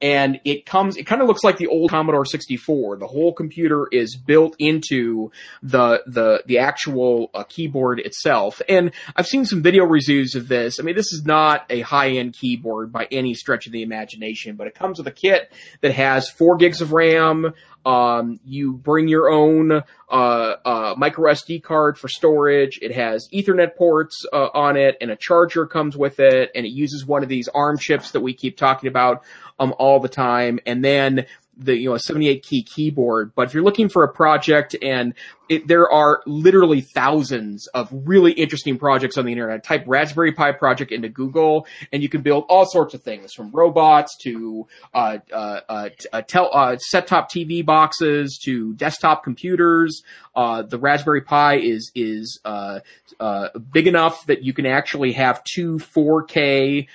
[0.03, 2.97] And it comes, it kind of looks like the old Commodore 64.
[2.97, 5.31] The whole computer is built into
[5.63, 8.61] the, the, the actual uh, keyboard itself.
[8.69, 10.81] And I've seen some video reviews of this.
[10.81, 14.67] I mean, this is not a high-end keyboard by any stretch of the imagination, but
[14.67, 17.55] it comes with a kit that has four gigs of RAM,
[17.87, 22.81] um, you bring your own uh, uh, micro SD card for storage.
[22.83, 26.71] It has Ethernet ports uh, on it, and a charger comes with it, and it
[26.71, 29.23] uses one of these ARM chips that we keep talking about
[29.61, 30.59] um, all the time.
[30.67, 31.27] And then
[31.57, 35.15] the you know a 78 key keyboard but if you're looking for a project and
[35.49, 39.63] it, there are literally thousands of really interesting projects on the internet.
[39.63, 43.51] Type raspberry pi project into google and you can build all sorts of things from
[43.53, 50.03] robots to uh, uh, uh, uh, uh set top tv boxes to desktop computers.
[50.35, 52.81] Uh, the raspberry pi is is uh,
[53.21, 56.89] uh, big enough that you can actually have two 4k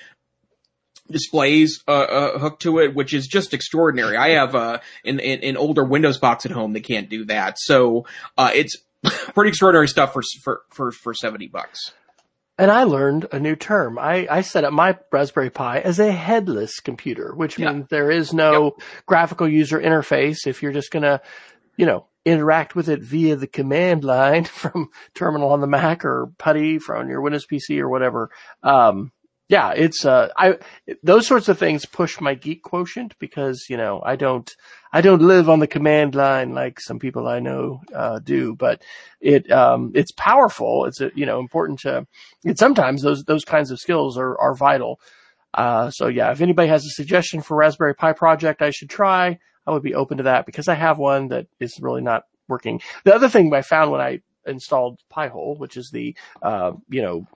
[1.12, 4.18] displays uh, uh, hooked to it, which is just extraordinary.
[4.18, 8.06] I have uh, an, an, older Windows box at home that can't do that, so
[8.38, 11.94] uh, it's pretty extraordinary stuff for for for, for seventy bucks.
[12.58, 13.98] And I learned a new term.
[13.98, 17.72] I, I set up my Raspberry Pi as a headless computer, which yeah.
[17.72, 18.88] means there is no yep.
[19.08, 20.46] graphical user interface.
[20.46, 21.22] If you're just gonna,
[21.76, 26.32] you know, interact with it via the command line from terminal on the Mac or
[26.38, 28.30] PuTTY from your Windows PC or whatever.
[28.64, 29.12] Um,
[29.52, 30.60] yeah, it's uh, I
[31.04, 34.50] those sorts of things push my geek quotient because you know I don't
[34.94, 38.82] I don't live on the command line like some people I know uh, do, but
[39.20, 40.86] it um, it's powerful.
[40.86, 42.08] It's you know important to.
[42.46, 45.02] And sometimes those those kinds of skills are are vital.
[45.54, 49.38] Uh, so yeah, if anybody has a suggestion for Raspberry Pi project I should try,
[49.68, 52.80] I would be open to that because I have one that is really not working.
[53.04, 57.28] The other thing I found when I installed Pi-hole, which is the uh, you know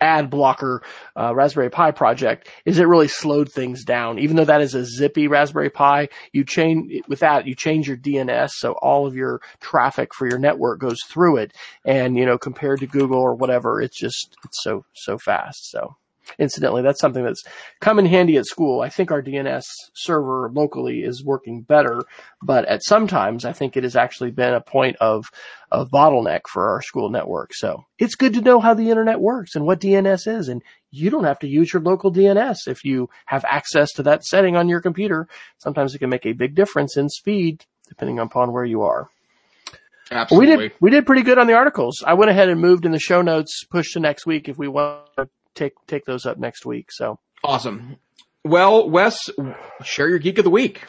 [0.00, 0.82] ad blocker
[1.18, 4.18] uh, Raspberry Pi project is it really slowed things down.
[4.18, 7.96] Even though that is a zippy Raspberry Pi, you change with that you change your
[7.96, 11.52] DNS, so all of your traffic for your network goes through it.
[11.84, 15.70] And you know, compared to Google or whatever, it's just it's so so fast.
[15.70, 15.96] So
[16.38, 17.44] Incidentally, that's something that's
[17.80, 18.80] come in handy at school.
[18.80, 19.64] I think our DNS
[19.94, 22.02] server locally is working better,
[22.42, 25.26] but at sometimes I think it has actually been a point of,
[25.70, 27.54] of bottleneck for our school network.
[27.54, 30.48] So it's good to know how the internet works and what DNS is.
[30.48, 34.24] And you don't have to use your local DNS if you have access to that
[34.24, 35.28] setting on your computer.
[35.58, 39.08] Sometimes it can make a big difference in speed depending upon where you are.
[40.10, 40.56] Absolutely.
[40.56, 42.02] We did we did pretty good on the articles.
[42.06, 44.68] I went ahead and moved in the show notes, pushed to next week if we
[44.68, 46.92] want to take take those up next week.
[46.92, 47.96] So awesome.
[48.44, 49.18] Well, Wes,
[49.82, 50.84] share your geek of the week.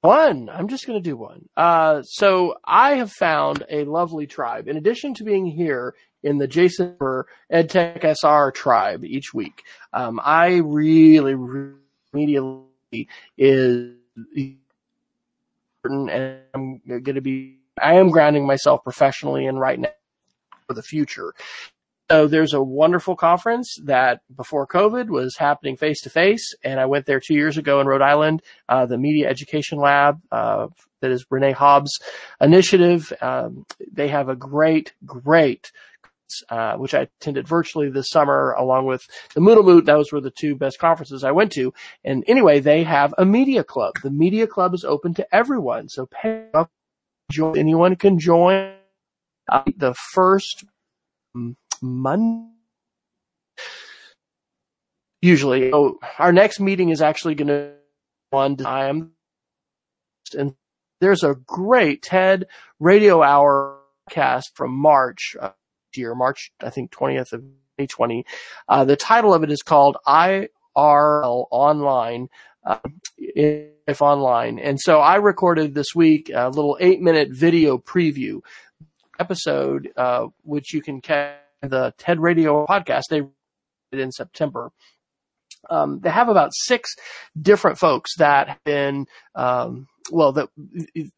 [0.00, 0.48] One.
[0.48, 1.48] I'm just going to do one.
[1.56, 4.68] Uh, so I have found a lovely tribe.
[4.68, 10.20] In addition to being here in the Jason for EdTech SR tribe each week, um,
[10.22, 11.78] I really, really
[12.12, 13.94] immediately is
[15.84, 19.90] and I'm going to be, I am grounding myself professionally and right now
[20.66, 21.34] for the future.
[22.10, 26.86] So there's a wonderful conference that before COVID was happening face to face, and I
[26.86, 28.40] went there two years ago in Rhode Island.
[28.66, 30.68] Uh, the Media Education Lab, uh,
[31.02, 31.98] that is Renee Hobbs'
[32.40, 33.12] initiative.
[33.20, 35.70] Um, they have a great, great
[36.48, 39.84] uh, which I attended virtually this summer along with the Moodle Moot.
[39.84, 41.72] Those were the two best conferences I went to.
[42.04, 43.94] And anyway, they have a media club.
[44.02, 45.88] The media club is open to everyone.
[45.88, 46.70] So pay up.
[47.56, 48.74] Anyone can join.
[49.50, 50.64] Uh, the first
[51.82, 52.46] Monday.
[55.20, 57.72] Usually, oh, our next meeting is actually going to
[58.30, 59.12] on time,
[60.36, 60.54] and
[61.00, 62.46] there's a great TED
[62.78, 63.78] Radio Hour
[64.10, 65.50] cast from March uh,
[65.94, 68.24] year, March I think 20th of 2020.
[68.68, 70.48] Uh, the title of it is called IRL
[71.50, 72.28] Online.
[72.64, 72.78] Uh,
[73.88, 74.58] if online.
[74.58, 78.40] And so I recorded this week a little eight minute video preview
[79.18, 83.04] episode, uh, which you can catch the TED Radio podcast.
[83.10, 83.22] They
[83.92, 84.70] did in September.
[85.70, 86.94] Um, they have about six
[87.40, 90.48] different folks that have been, um, well, that,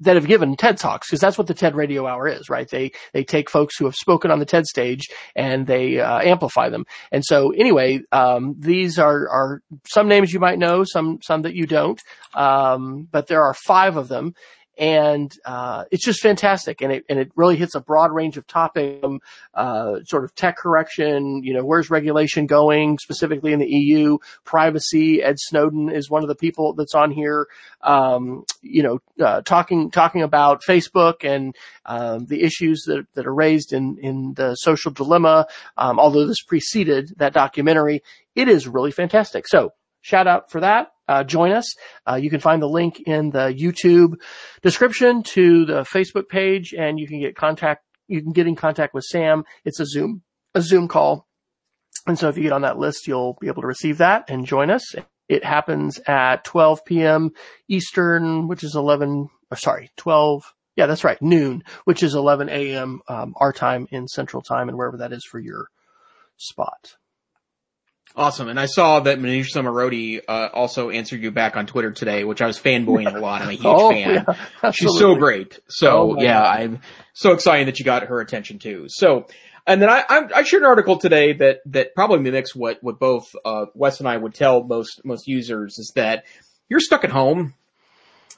[0.01, 2.69] that have given TED Talks, because that's what the TED Radio Hour is, right?
[2.69, 6.71] They, they take folks who have spoken on the TED stage and they, uh, amplify
[6.71, 6.87] them.
[7.13, 11.55] And so anyway, um, these are, are some names you might know, some, some that
[11.55, 12.03] you don't.
[12.35, 14.35] Um, but there are five of them
[14.79, 18.47] and uh, it's just fantastic, and it and it really hits a broad range of
[18.47, 19.21] topics, um,
[19.55, 21.43] uh, sort of tech correction.
[21.43, 24.19] You know, where's regulation going specifically in the EU?
[24.45, 25.23] Privacy.
[25.23, 27.47] Ed Snowden is one of the people that's on here.
[27.83, 31.55] Um, you know, uh, talking talking about Facebook and
[31.87, 35.47] um, the issues that that are raised in in the social dilemma.
[35.77, 38.03] Um, although this preceded that documentary,
[38.35, 39.47] it is really fantastic.
[39.47, 41.75] So shout out for that uh, join us.
[42.09, 44.15] Uh, you can find the link in the YouTube
[44.63, 47.85] description to the Facebook page, and you can get contact.
[48.07, 49.43] You can get in contact with Sam.
[49.65, 50.23] It's a Zoom
[50.55, 51.27] a Zoom call,
[52.07, 54.47] and so if you get on that list, you'll be able to receive that and
[54.47, 54.95] join us.
[55.29, 57.31] It happens at 12 p.m.
[57.69, 59.29] Eastern, which is 11.
[59.51, 60.43] Or sorry, 12.
[60.77, 63.01] Yeah, that's right, noon, which is 11 a.m.
[63.09, 65.67] Um, our time in Central Time, and wherever that is for your
[66.37, 66.95] spot.
[68.17, 68.49] Awesome.
[68.49, 72.43] And I saw that Manoush Zomorodi uh, also answered you back on Twitter today, which
[72.43, 73.43] I was fanboying a lot.
[73.43, 74.25] I'm a huge oh, fan.
[74.63, 75.61] Yeah, She's so great.
[75.69, 76.81] So oh, yeah, I'm
[77.13, 78.87] so excited that you got her attention too.
[78.89, 79.27] So,
[79.67, 80.05] and then I,
[80.35, 84.09] I, shared an article today that, that probably mimics what, what both, uh, Wes and
[84.09, 86.25] I would tell most, most users is that
[86.69, 87.55] you're stuck at home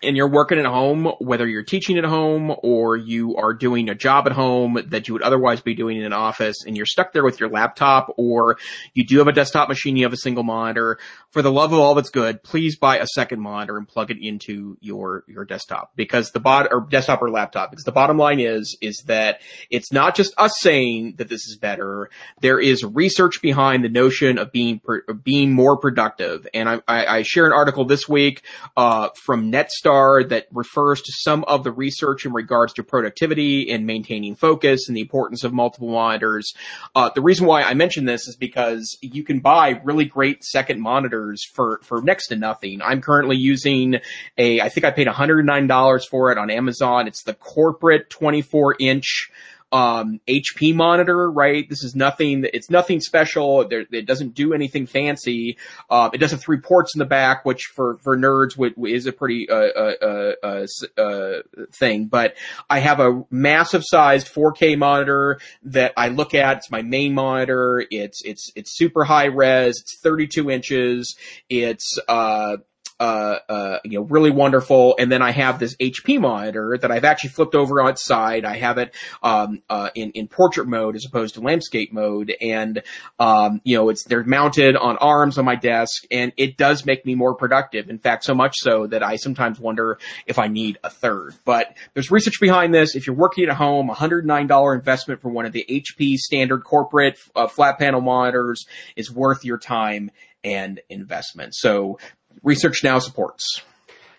[0.02, 3.94] and you're working at home, whether you're teaching at home or you are doing a
[3.94, 7.12] job at home that you would otherwise be doing in an office and you're stuck
[7.12, 8.58] there with your laptop or
[8.94, 10.98] you do have a desktop machine, you have a single monitor,
[11.30, 14.18] for the love of all that's good, please buy a second monitor and plug it
[14.20, 18.40] into your, your desktop because the bot or desktop or laptop, because the bottom line
[18.40, 19.40] is, is that
[19.70, 22.10] it's not just us saying that this is better.
[22.40, 24.80] There is research behind the notion of being,
[25.22, 26.46] being more productive.
[26.52, 28.42] And I, I, I share an article this week,
[28.76, 29.50] uh, from
[29.82, 34.88] Netstar that refers to some of the research in regards to productivity and maintaining focus
[34.88, 36.52] and the importance of multiple monitors.
[36.94, 40.80] Uh, the reason why I mention this is because you can buy really great second
[40.80, 42.80] monitors monitors for, for next to nothing.
[42.82, 43.96] I'm currently using
[44.38, 47.06] a, I think I paid $109 for it on Amazon.
[47.06, 49.30] It's the corporate 24 inch
[49.72, 51.68] um, HP monitor, right?
[51.68, 53.66] This is nothing, it's nothing special.
[53.66, 55.56] There, it doesn't do anything fancy.
[55.88, 59.06] Uh, it does have three ports in the back, which for, for nerds would, is
[59.06, 61.42] a pretty, uh uh, uh, uh, uh,
[61.72, 62.06] thing.
[62.06, 62.36] But
[62.68, 66.58] I have a massive sized 4K monitor that I look at.
[66.58, 67.84] It's my main monitor.
[67.90, 69.80] It's, it's, it's super high res.
[69.80, 71.16] It's 32 inches.
[71.48, 72.58] It's, uh,
[73.02, 74.94] uh, uh, you know, really wonderful.
[74.96, 78.44] And then I have this HP monitor that I've actually flipped over on its side.
[78.44, 78.94] I have it,
[79.24, 82.32] um, uh, in, in portrait mode as opposed to landscape mode.
[82.40, 82.80] And,
[83.18, 87.04] um, you know, it's, they're mounted on arms on my desk and it does make
[87.04, 87.90] me more productive.
[87.90, 89.98] In fact, so much so that I sometimes wonder
[90.28, 92.94] if I need a third, but there's research behind this.
[92.94, 97.48] If you're working at home, $109 investment for one of the HP standard corporate uh,
[97.48, 100.12] flat panel monitors is worth your time
[100.44, 101.54] and investment.
[101.54, 101.98] So
[102.42, 103.62] Research Now supports.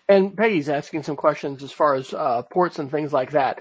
[0.08, 3.60] And Peggy's asking some questions as far as uh, ports and things like that.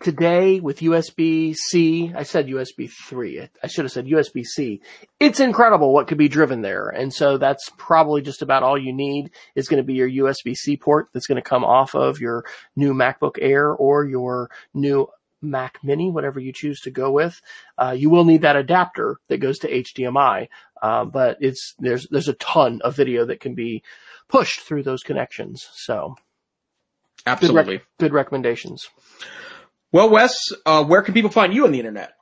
[0.00, 2.12] today with USB C.
[2.14, 3.48] I said USB 3.
[3.62, 4.80] I should have said USB C.
[5.18, 6.88] It's incredible what could be driven there.
[6.88, 10.54] And so that's probably just about all you need is going to be your USB
[10.54, 12.44] C port that's going to come off of your
[12.76, 15.08] new MacBook Air or your new
[15.44, 17.40] Mac Mini, whatever you choose to go with.
[17.78, 20.48] Uh, you will need that adapter that goes to HDMI.
[20.82, 23.82] Uh, but it's, there's, there's a ton of video that can be
[24.28, 25.66] pushed through those connections.
[25.72, 26.16] So
[27.26, 27.62] Absolutely.
[27.62, 28.88] Good, rec- good recommendations.
[29.92, 30.36] Well, Wes,
[30.66, 32.12] uh, where can people find you on the internet?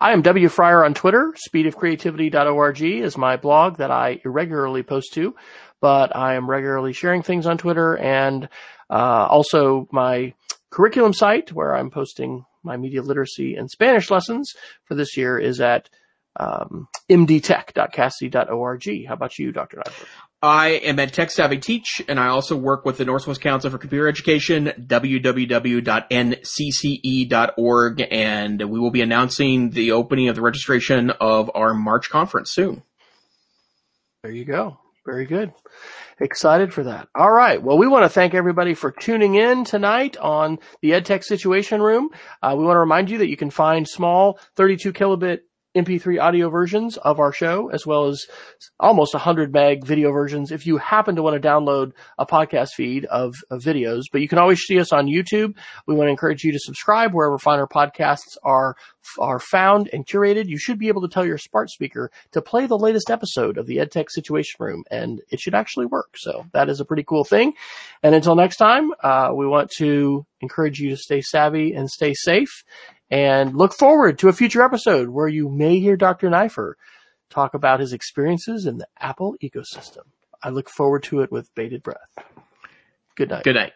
[0.00, 0.48] I am W.
[0.48, 1.34] Fryer on Twitter.
[1.48, 5.34] Speedofcreativity.org is my blog that I irregularly post to,
[5.80, 8.48] but I am regularly sharing things on Twitter and
[8.88, 10.34] uh, also my
[10.70, 14.54] curriculum site where I'm posting my media literacy and Spanish lessons
[14.84, 15.88] for this year is at
[16.38, 19.06] um, mdtech.cassie.org.
[19.06, 19.78] How about you, Dr.
[19.78, 20.06] Neiffer?
[20.40, 23.78] I am at Tech Savvy Teach, and I also work with the Northwest Council for
[23.78, 25.28] Computer Education, www.ncce.org,
[28.10, 32.84] and we will be announcing the opening of the registration of our March conference soon.
[34.22, 34.78] There you go.
[35.08, 35.54] Very good.
[36.20, 37.08] Excited for that.
[37.14, 37.62] All right.
[37.62, 42.10] Well, we want to thank everybody for tuning in tonight on the EdTech Situation Room.
[42.42, 45.38] Uh, we want to remind you that you can find small 32 kilobit
[45.84, 48.26] MP3 audio versions of our show, as well as
[48.80, 53.04] almost 100 meg video versions if you happen to want to download a podcast feed
[53.06, 54.04] of, of, videos.
[54.10, 55.56] But you can always see us on YouTube.
[55.86, 58.76] We want to encourage you to subscribe wherever finer podcasts are,
[59.18, 60.46] are found and curated.
[60.46, 63.66] You should be able to tell your smart speaker to play the latest episode of
[63.66, 66.16] the EdTech Situation Room, and it should actually work.
[66.16, 67.54] So that is a pretty cool thing.
[68.02, 72.14] And until next time, uh, we want to encourage you to stay savvy and stay
[72.14, 72.64] safe
[73.10, 76.28] and look forward to a future episode where you may hear Dr.
[76.28, 76.74] Neiffer
[77.30, 80.02] talk about his experiences in the Apple ecosystem.
[80.42, 82.16] I look forward to it with bated breath.
[83.16, 83.44] Good night.
[83.44, 83.72] Good night.